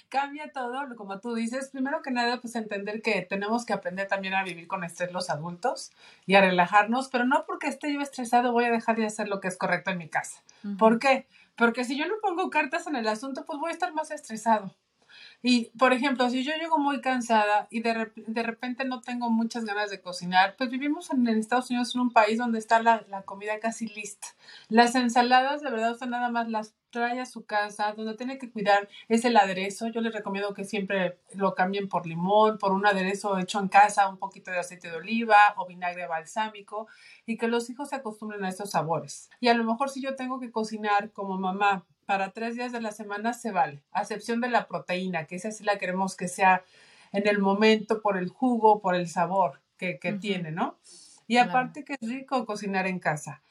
Cambia 0.10 0.52
todo, 0.52 0.96
como 0.96 1.20
tú 1.20 1.34
dices. 1.34 1.70
Primero 1.72 2.02
que 2.02 2.12
nada, 2.12 2.40
pues 2.40 2.56
entender 2.56 3.02
que 3.02 3.24
tenemos 3.24 3.66
que 3.66 3.74
aprender 3.74 4.08
también 4.08 4.36
a 4.36 4.44
vivir 4.44 4.68
con 4.68 4.84
estrés 4.84 5.12
los 5.12 5.30
adultos 5.30 5.92
y 6.26 6.36
a 6.36 6.42
relajarnos, 6.42 7.10
pero 7.10 7.26
no 7.26 7.46
porque 7.46 7.68
esté 7.68 7.92
yo 7.94 8.02
estresado 8.02 8.52
voy 8.52 8.66
a 8.66 8.72
dejar 8.72 8.96
de 8.96 9.08
hacer 9.08 9.28
lo 9.28 9.40
que 9.42 9.48
es 9.48 9.58
correcto 9.58 9.92
en 9.92 9.98
mi 9.98 10.08
casa. 10.08 10.42
¿Por 10.78 11.00
qué? 11.00 11.28
Porque 11.56 11.84
si 11.84 11.98
yo 11.98 12.06
no 12.08 12.16
pongo 12.22 12.50
cartas 12.50 12.88
en 12.88 12.96
el 12.96 13.08
asunto, 13.08 13.46
pues 13.46 13.60
voy 13.60 13.70
a 13.70 13.74
estar 13.74 13.94
más 13.94 14.12
estresado. 14.12 14.72
Y, 15.48 15.66
por 15.78 15.94
ejemplo, 15.94 16.28
si 16.32 16.44
yo 16.44 16.54
llego 16.60 16.80
muy 16.80 17.02
cansada 17.02 17.68
y 17.70 17.82
de, 17.82 18.12
de 18.16 18.42
repente 18.42 18.84
no 18.84 19.02
tengo 19.02 19.30
muchas 19.30 19.64
ganas 19.64 19.92
de 19.92 20.02
cocinar, 20.02 20.56
pues 20.58 20.72
vivimos 20.72 21.12
en, 21.12 21.28
Estados 21.28 21.70
Unidos, 21.70 21.94
en 21.94 22.02
un 22.02 22.12
país 22.12 22.40
donde 22.40 22.58
está 22.58 22.82
la, 22.82 23.06
la, 23.10 23.22
comida 23.22 23.60
casi 23.60 23.86
lista. 23.86 24.30
Las 24.70 24.96
ensaladas, 24.96 25.62
de 25.62 25.70
verdad, 25.70 25.92
usted 25.92 26.08
nada 26.08 26.32
más 26.32 26.50
las 26.50 26.74
trae 26.90 27.20
a 27.20 27.28
su 27.28 27.46
casa, 27.46 27.94
donde 27.96 28.16
tiene 28.16 28.40
que 28.40 28.50
cuidar 28.50 28.90
es 29.08 29.24
el 29.24 29.38
aderezo. 29.38 29.88
Yo 29.90 30.02
les 30.02 30.14
recomiendo 30.14 30.56
que 30.56 30.64
siempre 30.64 31.20
lo 31.36 31.54
cambien 31.54 31.90
por 31.90 32.08
limón, 32.08 32.58
por 32.58 32.72
un 32.72 32.88
aderezo 32.88 33.38
hecho 33.38 33.60
en 33.60 33.68
casa, 33.68 34.10
un 34.10 34.18
poquito 34.18 34.50
de 34.50 34.58
aceite 34.58 34.90
de 34.90 34.96
oliva 34.96 35.54
o 35.58 35.68
vinagre 35.68 36.08
balsámico 36.08 36.88
y 37.28 37.38
que 37.38 37.48
los 37.48 37.70
hijos 37.70 37.90
se 37.90 37.98
acostumbren 37.98 38.44
a 38.46 38.50
estos 38.50 38.72
sabores. 38.72 39.30
Y 39.40 39.50
a 39.50 39.54
lo 39.54 39.64
mejor 39.64 39.92
si 39.92 40.02
yo 40.02 40.16
tengo 40.16 40.40
que 40.40 40.50
cocinar 40.50 41.12
como 41.12 41.38
mamá 41.38 41.86
para 42.06 42.32
tres 42.32 42.56
días 42.56 42.72
de 42.72 42.82
la 42.82 42.92
semana 42.92 43.34
se 43.34 43.52
vale, 43.52 43.84
a 43.92 44.02
excepción 44.02 44.42
de 44.42 44.50
la 44.50 44.68
proteína, 44.68 45.26
que 45.26 45.36
esa 45.36 45.52
sí 45.52 45.64
la 45.64 45.78
queremos 45.78 46.16
que 46.16 46.28
sea 46.28 46.64
en 47.12 47.28
el 47.28 47.40
momento 47.40 48.02
por 48.02 48.18
el 48.18 48.30
jugo, 48.30 48.82
por 48.82 48.96
el 48.96 49.08
sabor 49.08 49.62
que, 49.78 49.98
tiene, 50.20 50.52
¿no? 50.52 50.78
Y 51.28 51.38
aparte 51.38 51.84
que 51.84 51.94
es 52.00 52.10
rico 52.10 52.46
cocinar 52.46 52.88
en 52.88 53.00
casa. 53.00 53.42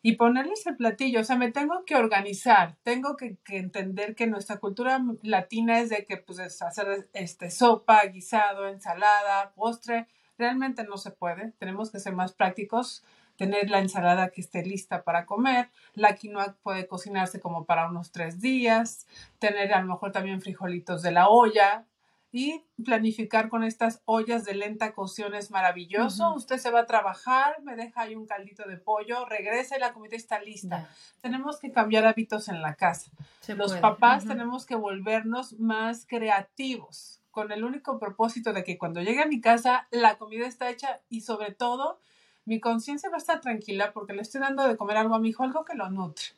Y 0.00 0.12
ponerles 0.12 0.66
el 0.66 0.76
platillo, 0.76 1.20
o 1.20 1.24
sea, 1.24 1.36
me 1.36 1.50
tengo 1.50 1.84
que 1.84 1.96
organizar, 1.96 2.76
tengo 2.82 3.16
que, 3.16 3.36
entender 3.48 4.14
que 4.14 4.26
nuestra 4.26 4.58
cultura 4.58 5.00
latina 5.22 5.80
es 5.80 5.88
de 5.88 6.04
que 6.04 6.16
pues 6.16 6.38
hacer 6.62 7.08
este 7.14 7.50
sopa, 7.50 8.04
guisado, 8.06 8.68
ensalada, 8.68 9.52
postre, 9.54 10.06
realmente 10.38 10.84
no 10.84 10.98
se 10.98 11.10
puede, 11.10 11.52
tenemos 11.58 11.90
que 11.90 11.98
ser 11.98 12.14
más 12.14 12.32
prácticos 12.32 13.04
tener 13.38 13.70
la 13.70 13.78
ensalada 13.78 14.30
que 14.30 14.40
esté 14.40 14.62
lista 14.64 15.04
para 15.04 15.24
comer, 15.24 15.70
la 15.94 16.16
quinoa 16.16 16.56
puede 16.62 16.86
cocinarse 16.86 17.40
como 17.40 17.64
para 17.64 17.88
unos 17.88 18.10
tres 18.10 18.40
días, 18.40 19.06
tener 19.38 19.72
a 19.72 19.80
lo 19.80 19.86
mejor 19.86 20.12
también 20.12 20.42
frijolitos 20.42 21.02
de 21.02 21.12
la 21.12 21.28
olla 21.28 21.86
y 22.30 22.62
planificar 22.84 23.48
con 23.48 23.62
estas 23.64 24.02
ollas 24.04 24.44
de 24.44 24.54
lenta 24.54 24.92
cocción 24.92 25.34
es 25.34 25.50
maravilloso. 25.50 26.34
Usted 26.34 26.58
se 26.58 26.70
va 26.70 26.80
a 26.80 26.86
trabajar, 26.86 27.62
me 27.62 27.74
deja 27.74 28.02
ahí 28.02 28.16
un 28.16 28.26
caldito 28.26 28.68
de 28.68 28.76
pollo, 28.76 29.24
regresa 29.24 29.76
y 29.76 29.80
la 29.80 29.94
comida 29.94 30.16
está 30.16 30.40
lista. 30.40 30.90
Tenemos 31.22 31.58
que 31.58 31.72
cambiar 31.72 32.06
hábitos 32.06 32.48
en 32.48 32.60
la 32.60 32.74
casa. 32.74 33.10
Los 33.56 33.76
papás 33.76 34.26
tenemos 34.26 34.66
que 34.66 34.74
volvernos 34.74 35.58
más 35.58 36.04
creativos 36.06 37.22
con 37.30 37.52
el 37.52 37.64
único 37.64 38.00
propósito 38.00 38.52
de 38.52 38.64
que 38.64 38.78
cuando 38.78 39.00
llegue 39.00 39.22
a 39.22 39.26
mi 39.26 39.40
casa 39.40 39.86
la 39.92 40.18
comida 40.18 40.46
está 40.46 40.70
hecha 40.70 41.00
y 41.08 41.20
sobre 41.20 41.52
todo 41.52 42.00
mi 42.48 42.60
conciencia 42.60 43.10
va 43.10 43.16
a 43.16 43.18
estar 43.18 43.40
tranquila 43.40 43.92
porque 43.92 44.14
le 44.14 44.22
estoy 44.22 44.40
dando 44.40 44.66
de 44.66 44.76
comer 44.76 44.96
algo 44.96 45.14
a 45.14 45.20
mi 45.20 45.28
hijo, 45.28 45.44
algo 45.44 45.64
que 45.66 45.74
lo 45.74 45.90
nutre 45.90 46.37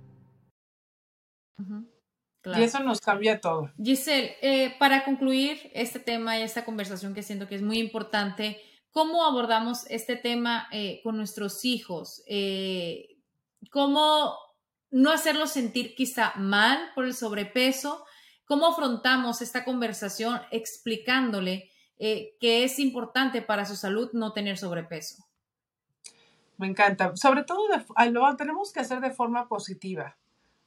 Y 2.43 2.63
eso 2.63 2.79
nos 2.79 3.01
cambia 3.01 3.39
todo. 3.39 3.71
Giselle, 3.81 4.35
eh, 4.41 4.75
para 4.79 5.03
concluir 5.03 5.69
este 5.73 5.99
tema 5.99 6.39
y 6.39 6.41
esta 6.41 6.65
conversación 6.65 7.13
que 7.13 7.21
siento 7.21 7.47
que 7.47 7.55
es 7.55 7.61
muy 7.61 7.77
importante, 7.77 8.59
¿cómo 8.89 9.23
abordamos 9.23 9.85
este 9.89 10.15
tema 10.15 10.67
eh, 10.71 11.01
con 11.03 11.17
nuestros 11.17 11.63
hijos? 11.65 12.23
Eh, 12.27 13.19
¿Cómo 13.69 14.35
no 14.89 15.11
hacerlos 15.11 15.51
sentir 15.51 15.93
quizá 15.93 16.33
mal 16.35 16.91
por 16.95 17.05
el 17.05 17.13
sobrepeso? 17.13 18.05
¿Cómo 18.45 18.67
afrontamos 18.67 19.41
esta 19.41 19.63
conversación 19.63 20.41
explicándole 20.51 21.69
que 21.99 22.63
es 22.63 22.79
importante 22.79 23.43
para 23.43 23.63
su 23.63 23.75
salud 23.75 24.09
no 24.13 24.33
tener 24.33 24.57
sobrepeso? 24.57 25.23
Me 26.57 26.65
encanta. 26.65 27.15
Sobre 27.15 27.43
todo 27.43 27.59
lo 28.11 28.35
tenemos 28.35 28.73
que 28.73 28.79
hacer 28.79 28.99
de 29.01 29.11
forma 29.11 29.47
positiva. 29.47 30.17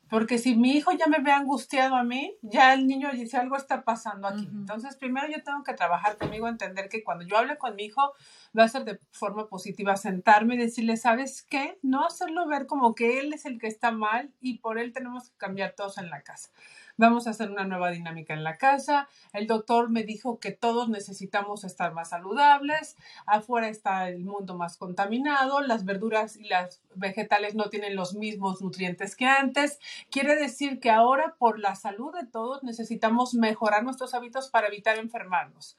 Porque 0.08 0.38
si 0.38 0.54
mi 0.54 0.72
hijo 0.72 0.92
ya 0.92 1.06
me 1.06 1.18
ve 1.18 1.32
angustiado 1.32 1.96
a 1.96 2.04
mí, 2.04 2.36
ya 2.42 2.74
el 2.74 2.86
niño 2.86 3.10
dice 3.12 3.36
algo 3.36 3.56
está 3.56 3.84
pasando 3.84 4.28
aquí. 4.28 4.48
Entonces, 4.52 4.96
primero 4.96 5.26
yo 5.28 5.42
tengo 5.42 5.62
que 5.62 5.74
trabajar 5.74 6.16
conmigo, 6.16 6.46
entender 6.46 6.88
que 6.88 7.02
cuando 7.02 7.24
yo 7.24 7.36
hable 7.36 7.56
con 7.56 7.74
mi 7.74 7.84
hijo, 7.84 8.12
va 8.56 8.64
a 8.64 8.68
ser 8.68 8.84
de 8.84 9.00
forma 9.12 9.48
positiva, 9.48 9.96
sentarme 9.96 10.54
y 10.54 10.58
decirle, 10.58 10.96
¿sabes 10.96 11.42
qué? 11.42 11.78
No 11.82 12.04
hacerlo 12.06 12.46
ver 12.46 12.66
como 12.66 12.94
que 12.94 13.18
él 13.20 13.32
es 13.32 13.46
el 13.46 13.58
que 13.58 13.66
está 13.66 13.90
mal 13.90 14.32
y 14.40 14.58
por 14.58 14.78
él 14.78 14.92
tenemos 14.92 15.30
que 15.30 15.36
cambiar 15.36 15.72
todos 15.72 15.98
en 15.98 16.10
la 16.10 16.22
casa 16.22 16.50
vamos 16.96 17.26
a 17.26 17.30
hacer 17.30 17.50
una 17.50 17.64
nueva 17.64 17.90
dinámica 17.90 18.34
en 18.34 18.44
la 18.44 18.56
casa. 18.56 19.08
El 19.32 19.46
doctor 19.46 19.90
me 19.90 20.02
dijo 20.02 20.38
que 20.38 20.52
todos 20.52 20.88
necesitamos 20.88 21.64
estar 21.64 21.92
más 21.92 22.10
saludables. 22.10 22.96
Afuera 23.26 23.68
está 23.68 24.08
el 24.08 24.24
mundo 24.24 24.56
más 24.56 24.76
contaminado. 24.76 25.60
Las 25.60 25.84
verduras 25.84 26.36
y 26.36 26.44
las 26.44 26.80
vegetales 26.94 27.54
no 27.54 27.70
tienen 27.70 27.96
los 27.96 28.14
mismos 28.14 28.60
nutrientes 28.62 29.16
que 29.16 29.26
antes. 29.26 29.78
Quiere 30.10 30.36
decir 30.36 30.80
que 30.80 30.90
ahora 30.90 31.34
por 31.38 31.58
la 31.58 31.74
salud 31.74 32.14
de 32.14 32.26
todos 32.26 32.62
necesitamos 32.62 33.34
mejorar 33.34 33.84
nuestros 33.84 34.14
hábitos 34.14 34.48
para 34.48 34.68
evitar 34.68 34.98
enfermarnos. 34.98 35.76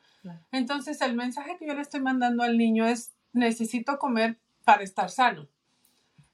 Entonces 0.52 1.02
el 1.02 1.16
mensaje 1.16 1.58
que 1.58 1.68
yo 1.68 1.76
le 1.76 1.82
estoy 1.82 2.02
mandando 2.02 2.44
al 2.44 2.58
niño 2.58 2.86
es 2.86 3.14
necesito 3.32 4.00
comer 4.00 4.38
para 4.64 4.84
estar 4.84 5.10
sano. 5.10 5.48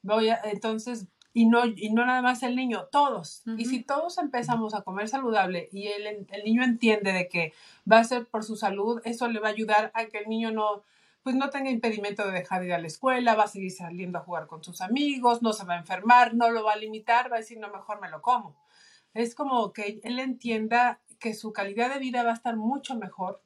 Voy 0.02 0.30
a, 0.30 0.40
entonces 0.46 1.08
y 1.34 1.46
no, 1.46 1.66
y 1.66 1.92
no 1.92 2.06
nada 2.06 2.22
más 2.22 2.44
el 2.44 2.56
niño, 2.56 2.88
todos. 2.92 3.44
Y 3.58 3.66
si 3.66 3.84
todos 3.84 4.18
empezamos 4.18 4.74
a 4.74 4.82
comer 4.82 5.08
saludable 5.08 5.70
y 5.72 5.88
el, 5.88 6.08
el, 6.08 6.44
niño 6.44 6.64
entiende 6.64 7.14
de 7.14 7.30
que 7.30 7.54
va 7.90 8.00
a 8.00 8.04
ser 8.04 8.26
por 8.28 8.44
su 8.44 8.56
salud, 8.56 9.02
eso 9.06 9.28
le 9.30 9.40
va 9.40 9.48
a 9.48 9.52
ayudar 9.52 9.92
a 9.94 10.06
que 10.06 10.18
el 10.18 10.28
niño 10.28 10.52
no, 10.52 10.84
pues 11.24 11.36
no 11.36 11.50
tenga 11.50 11.70
impedimento 11.70 12.26
de 12.26 12.34
dejar 12.34 12.62
de 12.62 12.68
ir 12.68 12.74
a 12.74 12.80
la 12.80 12.88
escuela, 12.88 13.36
va 13.36 13.44
a 13.44 13.48
seguir 13.48 13.72
saliendo 13.72 14.20
a 14.20 14.24
jugar 14.24 14.48
con 14.48 14.64
sus 14.64 14.82
amigos, 14.82 15.42
no 15.42 15.54
se 15.54 15.64
va 15.64 15.76
a 15.76 15.80
enfermar, 15.80 16.34
no 16.34 16.50
lo 16.50 16.64
va 16.64 16.74
a 16.74 16.78
limitar, 16.78 17.32
va 17.32 17.38
a 17.38 17.40
decir, 17.40 17.60
no, 17.60 17.70
mejor 17.70 18.02
me 18.02 18.10
lo 18.10 18.22
como. 18.22 18.56
Es 19.14 19.36
como 19.36 19.72
que 19.72 20.02
él 20.04 20.20
entienda 20.20 21.00
que 21.20 21.34
su 21.34 21.54
calidad 21.54 21.94
de 21.94 22.00
vida 22.00 22.24
va 22.24 22.32
a 22.32 22.36
estar 22.36 22.58
mucho 22.58 22.96
mejor 22.96 23.42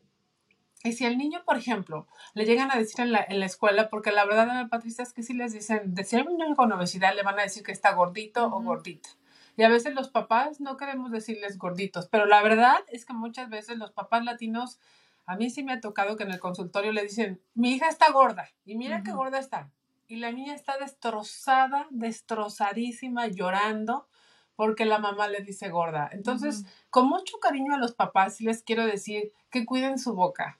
y 0.85 0.93
si 0.93 1.03
al 1.03 1.17
niño, 1.17 1.41
por 1.45 1.57
ejemplo, 1.57 2.07
le 2.35 2.45
llegan 2.45 2.71
a 2.71 2.77
decir 2.77 3.01
en 3.01 3.11
la, 3.11 3.25
en 3.27 3.39
la 3.39 3.47
escuela, 3.47 3.89
porque 3.89 4.11
la 4.11 4.23
verdad, 4.23 4.49
Ana 4.49 4.69
Patricia, 4.69 5.03
es 5.03 5.13
que 5.13 5.23
si 5.23 5.33
les 5.33 5.51
dicen, 5.51 5.95
de 5.95 6.03
si 6.03 6.15
hay 6.15 6.21
un 6.21 6.37
niño 6.37 6.55
con 6.55 6.71
obesidad, 6.71 7.15
le 7.15 7.23
van 7.23 7.39
a 7.39 7.41
decir 7.41 7.63
que 7.63 7.71
está 7.71 7.93
gordito 7.93 8.45
o 8.45 8.61
gordita. 8.61 9.09
Y 9.57 9.63
a 9.63 9.69
veces 9.69 9.95
los 9.95 10.09
papás 10.09 10.61
no 10.61 10.77
queremos 10.77 11.11
decirles 11.11 11.57
gorditos, 11.57 12.07
pero 12.07 12.27
la 12.27 12.43
verdad 12.43 12.77
es 12.87 13.05
que 13.05 13.13
muchas 13.13 13.49
veces 13.49 13.77
los 13.77 13.91
papás 13.91 14.23
latinos, 14.23 14.79
a 15.25 15.35
mí 15.35 15.49
sí 15.49 15.63
me 15.63 15.73
ha 15.73 15.81
tocado 15.81 16.17
que 16.17 16.23
en 16.23 16.31
el 16.31 16.39
consultorio 16.39 16.91
le 16.91 17.01
dicen, 17.01 17.41
mi 17.55 17.71
hija 17.71 17.87
está 17.87 18.11
gorda, 18.11 18.49
y 18.63 18.75
mira 18.75 19.01
qué 19.01 19.11
gorda 19.11 19.39
está. 19.39 19.71
Y 20.07 20.17
la 20.17 20.31
niña 20.31 20.53
está 20.53 20.77
destrozada, 20.77 21.87
destrozadísima, 21.89 23.25
llorando, 23.25 24.07
porque 24.55 24.85
la 24.85 24.99
mamá 24.99 25.27
le 25.29 25.41
dice 25.41 25.69
gorda. 25.69 26.09
Entonces, 26.11 26.65
con 26.91 27.07
mucho 27.07 27.39
cariño 27.39 27.73
a 27.73 27.79
los 27.79 27.95
papás, 27.95 28.39
les 28.39 28.61
quiero 28.61 28.85
decir 28.85 29.31
que 29.49 29.65
cuiden 29.65 29.97
su 29.97 30.13
boca, 30.13 30.59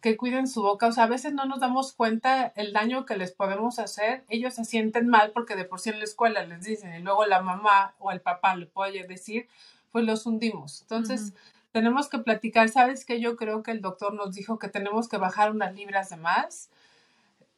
que 0.00 0.16
cuiden 0.16 0.46
su 0.48 0.62
boca. 0.62 0.86
O 0.86 0.92
sea, 0.92 1.04
a 1.04 1.08
veces 1.08 1.32
no 1.32 1.44
nos 1.44 1.60
damos 1.60 1.92
cuenta 1.92 2.52
el 2.56 2.72
daño 2.72 3.04
que 3.04 3.16
les 3.16 3.32
podemos 3.32 3.78
hacer. 3.78 4.24
Ellos 4.28 4.54
se 4.54 4.64
sienten 4.64 5.08
mal 5.08 5.32
porque 5.32 5.56
de 5.56 5.64
por 5.64 5.80
sí 5.80 5.90
en 5.90 5.98
la 5.98 6.04
escuela 6.04 6.44
les 6.44 6.64
dicen 6.64 6.94
y 6.94 7.02
luego 7.02 7.26
la 7.26 7.42
mamá 7.42 7.94
o 7.98 8.10
el 8.10 8.20
papá 8.20 8.56
le 8.56 8.66
puede 8.66 9.06
decir, 9.06 9.48
pues 9.92 10.04
los 10.04 10.24
hundimos. 10.26 10.82
Entonces, 10.82 11.34
tenemos 11.72 12.08
que 12.08 12.18
platicar. 12.18 12.68
¿Sabes 12.68 13.04
que 13.04 13.20
Yo 13.20 13.36
creo 13.36 13.62
que 13.62 13.72
el 13.72 13.82
doctor 13.82 14.14
nos 14.14 14.34
dijo 14.34 14.58
que 14.58 14.68
tenemos 14.68 15.08
que 15.08 15.18
bajar 15.18 15.50
unas 15.50 15.74
libras 15.74 16.10
de 16.10 16.16
más. 16.16 16.70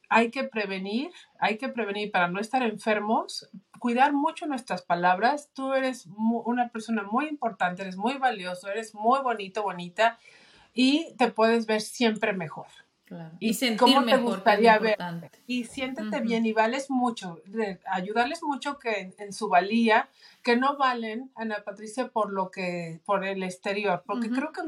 Hay 0.08 0.30
que 0.30 0.44
prevenir, 0.44 1.10
hay 1.38 1.56
que 1.56 1.68
prevenir 1.68 2.10
para 2.10 2.28
no 2.28 2.38
estar 2.38 2.62
enfermos, 2.62 3.48
cuidar 3.78 4.12
mucho 4.12 4.46
nuestras 4.46 4.82
palabras. 4.82 5.48
Tú 5.54 5.72
eres 5.72 6.06
una 6.16 6.68
persona 6.68 7.02
muy 7.04 7.28
importante, 7.28 7.82
eres 7.82 7.96
muy 7.96 8.18
valioso, 8.18 8.68
eres 8.68 8.94
muy 8.94 9.20
bonito, 9.20 9.62
bonita 9.62 10.18
y 10.74 11.14
te 11.16 11.30
puedes 11.30 11.66
ver 11.66 11.80
siempre 11.80 12.32
mejor. 12.32 12.66
Y, 13.40 13.54
sentir 13.54 13.78
cómo 13.78 14.04
te 14.04 14.16
gustaría 14.16 14.78
ver. 14.78 14.96
Y 15.46 15.64
siéntete 15.64 16.20
bien 16.20 16.46
y 16.46 16.52
vales 16.52 16.90
mucho. 16.90 17.40
ayudarles 17.86 18.42
mucho 18.42 18.78
que 18.78 19.14
en, 19.18 19.32
su 19.32 19.48
valía, 19.48 20.08
que 20.42 20.56
no 20.56 20.76
valen, 20.76 21.30
Ana 21.34 21.62
Patricia, 21.64 22.08
por 22.08 22.32
lo 22.32 22.50
que, 22.50 23.00
por 23.04 23.24
el 23.24 23.42
exterior. 23.42 24.02
Porque 24.06 24.30
creo 24.30 24.52
que 24.52 24.62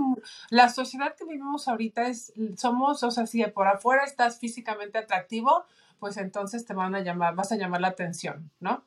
la 0.51 0.69
sociedad 0.69 1.14
que 1.17 1.25
vivimos 1.25 1.69
ahorita 1.69 2.09
es, 2.09 2.33
somos, 2.57 3.03
o 3.03 3.11
sea, 3.11 3.27
si 3.27 3.43
por 3.47 3.67
afuera 3.67 4.05
estás 4.05 4.38
físicamente 4.38 4.99
atractivo, 4.99 5.64
pues 5.99 6.17
entonces 6.17 6.67
te 6.67 6.75
van 6.75 6.95
a 6.95 7.01
llamar, 7.01 7.35
vas 7.35 7.53
a 7.53 7.57
llamar 7.57 7.81
la 7.81 7.88
atención, 7.88 8.51
¿no? 8.61 8.85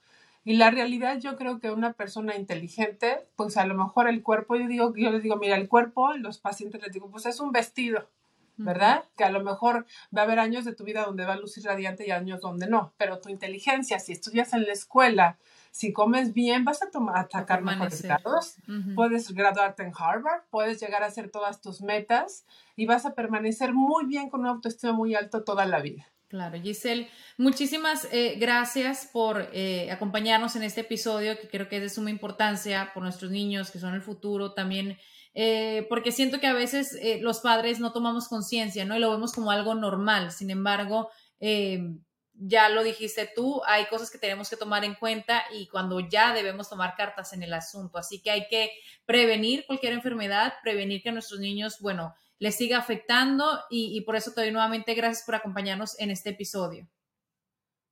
Y 0.47 0.53
la 0.53 0.71
realidad, 0.71 1.19
yo 1.19 1.35
creo 1.35 1.59
que 1.59 1.71
una 1.71 1.91
persona 1.91 2.37
inteligente, 2.37 3.27
pues 3.35 3.57
a 3.57 3.65
lo 3.65 3.75
mejor 3.75 4.07
el 4.07 4.23
cuerpo, 4.23 4.55
yo 4.55 4.65
digo, 4.69 4.93
yo 4.95 5.11
les 5.11 5.21
digo, 5.21 5.35
mira, 5.35 5.57
el 5.57 5.67
cuerpo, 5.67 6.13
los 6.13 6.37
pacientes 6.37 6.81
les 6.81 6.93
digo, 6.93 7.11
pues 7.11 7.25
es 7.25 7.41
un 7.41 7.51
vestido, 7.51 8.07
¿verdad? 8.55 9.03
Que 9.17 9.25
a 9.25 9.29
lo 9.29 9.43
mejor 9.43 9.85
va 10.15 10.21
a 10.21 10.23
haber 10.23 10.39
años 10.39 10.63
de 10.63 10.73
tu 10.73 10.85
vida 10.85 11.03
donde 11.03 11.25
va 11.25 11.33
a 11.33 11.37
lucir 11.37 11.65
radiante 11.65 12.07
y 12.07 12.11
años 12.11 12.39
donde 12.39 12.65
no, 12.65 12.93
pero 12.95 13.19
tu 13.19 13.27
inteligencia, 13.27 13.99
si 13.99 14.13
estudias 14.13 14.53
en 14.53 14.63
la 14.63 14.71
escuela, 14.71 15.37
si 15.71 15.91
comes 15.91 16.33
bien, 16.33 16.63
vas 16.63 16.81
a, 16.81 16.91
tomar, 16.91 17.17
a 17.17 17.27
sacar 17.29 17.61
mejores 17.61 18.05
puedes 18.95 19.29
graduarte 19.33 19.83
en 19.83 19.91
Harvard, 19.99 20.43
puedes 20.49 20.79
llegar 20.79 21.03
a 21.03 21.07
hacer 21.07 21.29
todas 21.29 21.59
tus 21.59 21.81
metas 21.81 22.45
y 22.77 22.85
vas 22.85 23.05
a 23.05 23.15
permanecer 23.15 23.73
muy 23.73 24.05
bien 24.05 24.29
con 24.29 24.39
un 24.39 24.47
autoestima 24.47 24.93
muy 24.93 25.13
alto 25.13 25.43
toda 25.43 25.65
la 25.65 25.81
vida. 25.81 26.07
Claro, 26.29 26.59
Giselle, 26.61 27.09
muchísimas 27.37 28.05
eh, 28.11 28.35
gracias 28.37 29.09
por 29.13 29.49
eh, 29.53 29.89
acompañarnos 29.91 30.57
en 30.57 30.63
este 30.63 30.81
episodio 30.81 31.39
que 31.39 31.47
creo 31.47 31.69
que 31.69 31.77
es 31.77 31.81
de 31.81 31.89
suma 31.89 32.09
importancia 32.09 32.91
por 32.93 33.01
nuestros 33.01 33.31
niños 33.31 33.71
que 33.71 33.79
son 33.79 33.93
el 33.93 34.01
futuro 34.01 34.53
también, 34.53 34.97
eh, 35.33 35.85
porque 35.87 36.11
siento 36.11 36.41
que 36.41 36.47
a 36.47 36.53
veces 36.53 36.99
los 37.21 37.39
padres 37.39 37.79
no 37.79 37.93
tomamos 37.93 38.27
conciencia, 38.27 38.83
¿no? 38.83 38.97
Y 38.97 38.99
lo 38.99 39.09
vemos 39.09 39.31
como 39.31 39.51
algo 39.51 39.73
normal, 39.73 40.33
sin 40.33 40.49
embargo, 40.49 41.09
ya 42.33 42.69
lo 42.69 42.83
dijiste 42.83 43.31
tú, 43.33 43.61
hay 43.65 43.85
cosas 43.85 44.11
que 44.11 44.17
tenemos 44.17 44.49
que 44.49 44.57
tomar 44.57 44.83
en 44.83 44.95
cuenta 44.95 45.43
y 45.53 45.67
cuando 45.67 46.01
ya 46.01 46.33
debemos 46.33 46.69
tomar 46.69 46.95
cartas 46.95 47.33
en 47.33 47.41
el 47.41 47.53
asunto. 47.53 47.97
Así 47.97 48.21
que 48.21 48.31
hay 48.31 48.47
que 48.47 48.71
prevenir 49.05 49.65
cualquier 49.65 49.93
enfermedad, 49.93 50.55
prevenir 50.61 51.01
que 51.01 51.11
nuestros 51.11 51.39
niños, 51.39 51.77
bueno, 51.79 52.13
les 52.39 52.55
siga 52.55 52.77
afectando 52.77 53.45
y, 53.69 54.01
por 54.01 54.15
eso 54.15 54.31
te 54.31 54.41
doy 54.41 54.51
nuevamente 54.51 54.93
gracias 54.93 55.25
por 55.25 55.35
acompañarnos 55.35 55.99
en 55.99 56.11
este 56.11 56.29
episodio. 56.31 56.87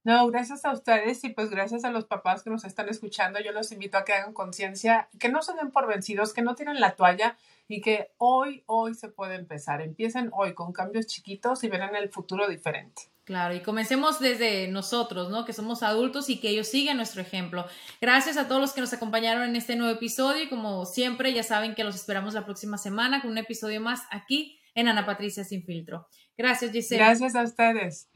No, 0.03 0.27
gracias 0.27 0.63
a 0.65 0.71
ustedes 0.71 1.23
y 1.23 1.29
pues 1.29 1.49
gracias 1.49 1.83
a 1.83 1.89
los 1.89 2.05
papás 2.05 2.43
que 2.43 2.51
nos 2.51 2.63
están 2.63 2.89
escuchando. 2.89 3.39
Yo 3.39 3.51
los 3.51 3.71
invito 3.71 3.97
a 3.97 4.05
que 4.05 4.13
hagan 4.13 4.33
conciencia, 4.33 5.09
que 5.19 5.29
no 5.29 5.41
se 5.41 5.53
den 5.53 5.71
por 5.71 5.87
vencidos, 5.87 6.31
que 6.31 6.43
no 6.43 6.53
tienen 6.53 6.79
la 6.79 6.95
toalla 6.95 7.37
y 7.67 7.81
que 7.81 8.11
hoy, 8.19 8.63
hoy 8.67 8.93
se 8.93 9.09
puede 9.09 9.33
empezar. 9.33 9.81
Empiecen 9.81 10.29
hoy 10.31 10.53
con 10.53 10.73
cambios 10.73 11.07
chiquitos 11.07 11.63
y 11.63 11.69
verán 11.69 11.95
el 11.95 12.09
futuro 12.09 12.47
diferente. 12.47 13.14
Claro, 13.25 13.55
y 13.55 13.61
comencemos 13.61 14.19
desde 14.19 14.67
nosotros, 14.67 15.31
¿no? 15.31 15.45
Que 15.45 15.53
somos 15.53 15.81
adultos 15.81 16.29
y 16.29 16.39
que 16.39 16.49
ellos 16.49 16.67
sigan 16.67 16.97
nuestro 16.97 17.23
ejemplo. 17.23 17.65
Gracias 17.99 18.37
a 18.37 18.47
todos 18.47 18.61
los 18.61 18.73
que 18.73 18.81
nos 18.81 18.93
acompañaron 18.93 19.43
en 19.49 19.55
este 19.55 19.75
nuevo 19.75 19.91
episodio 19.93 20.43
y 20.43 20.47
como 20.47 20.85
siempre 20.85 21.33
ya 21.33 21.41
saben 21.41 21.73
que 21.73 21.83
los 21.83 21.95
esperamos 21.95 22.35
la 22.35 22.45
próxima 22.45 22.77
semana 22.77 23.21
con 23.21 23.31
un 23.31 23.39
episodio 23.39 23.81
más 23.81 24.03
aquí 24.11 24.59
en 24.75 24.89
Ana 24.89 25.07
Patricia 25.07 25.43
Sin 25.43 25.63
Filtro. 25.63 26.07
Gracias, 26.37 26.71
Giselle. 26.71 27.03
Gracias 27.03 27.35
a 27.35 27.41
ustedes. 27.41 28.09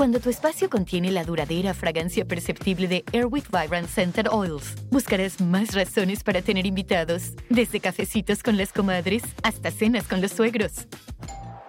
Cuando 0.00 0.18
tu 0.18 0.30
espacio 0.30 0.70
contiene 0.70 1.10
la 1.10 1.24
duradera 1.24 1.74
fragancia 1.74 2.24
perceptible 2.24 2.88
de 2.88 3.04
Airwick 3.12 3.50
Vibrant 3.50 3.86
Scented 3.86 4.28
Oils, 4.30 4.74
buscarás 4.90 5.42
más 5.42 5.74
razones 5.74 6.24
para 6.24 6.40
tener 6.40 6.64
invitados, 6.64 7.34
desde 7.50 7.80
cafecitos 7.80 8.42
con 8.42 8.56
las 8.56 8.72
comadres 8.72 9.22
hasta 9.42 9.70
cenas 9.70 10.08
con 10.08 10.22
los 10.22 10.30
suegros. 10.30 10.86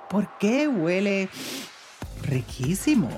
¿Por 0.10 0.30
qué 0.40 0.70
huele 0.70 1.28
riquísimo? 2.24 3.10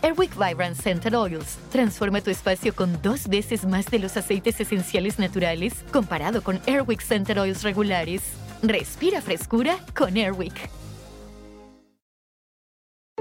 Airwick 0.00 0.38
Vibrant 0.38 0.76
Scented 0.76 1.18
Oils 1.18 1.58
transforma 1.72 2.20
tu 2.20 2.30
espacio 2.30 2.72
con 2.72 3.02
dos 3.02 3.26
veces 3.26 3.66
más 3.66 3.86
de 3.86 3.98
los 3.98 4.16
aceites 4.16 4.60
esenciales 4.60 5.18
naturales 5.18 5.74
comparado 5.90 6.40
con 6.40 6.60
Airwick 6.68 7.00
Scented 7.00 7.36
Oils 7.40 7.64
regulares. 7.64 8.22
Respira 8.62 9.22
frescura 9.22 9.76
con 9.92 10.16
Airwick. 10.16 10.81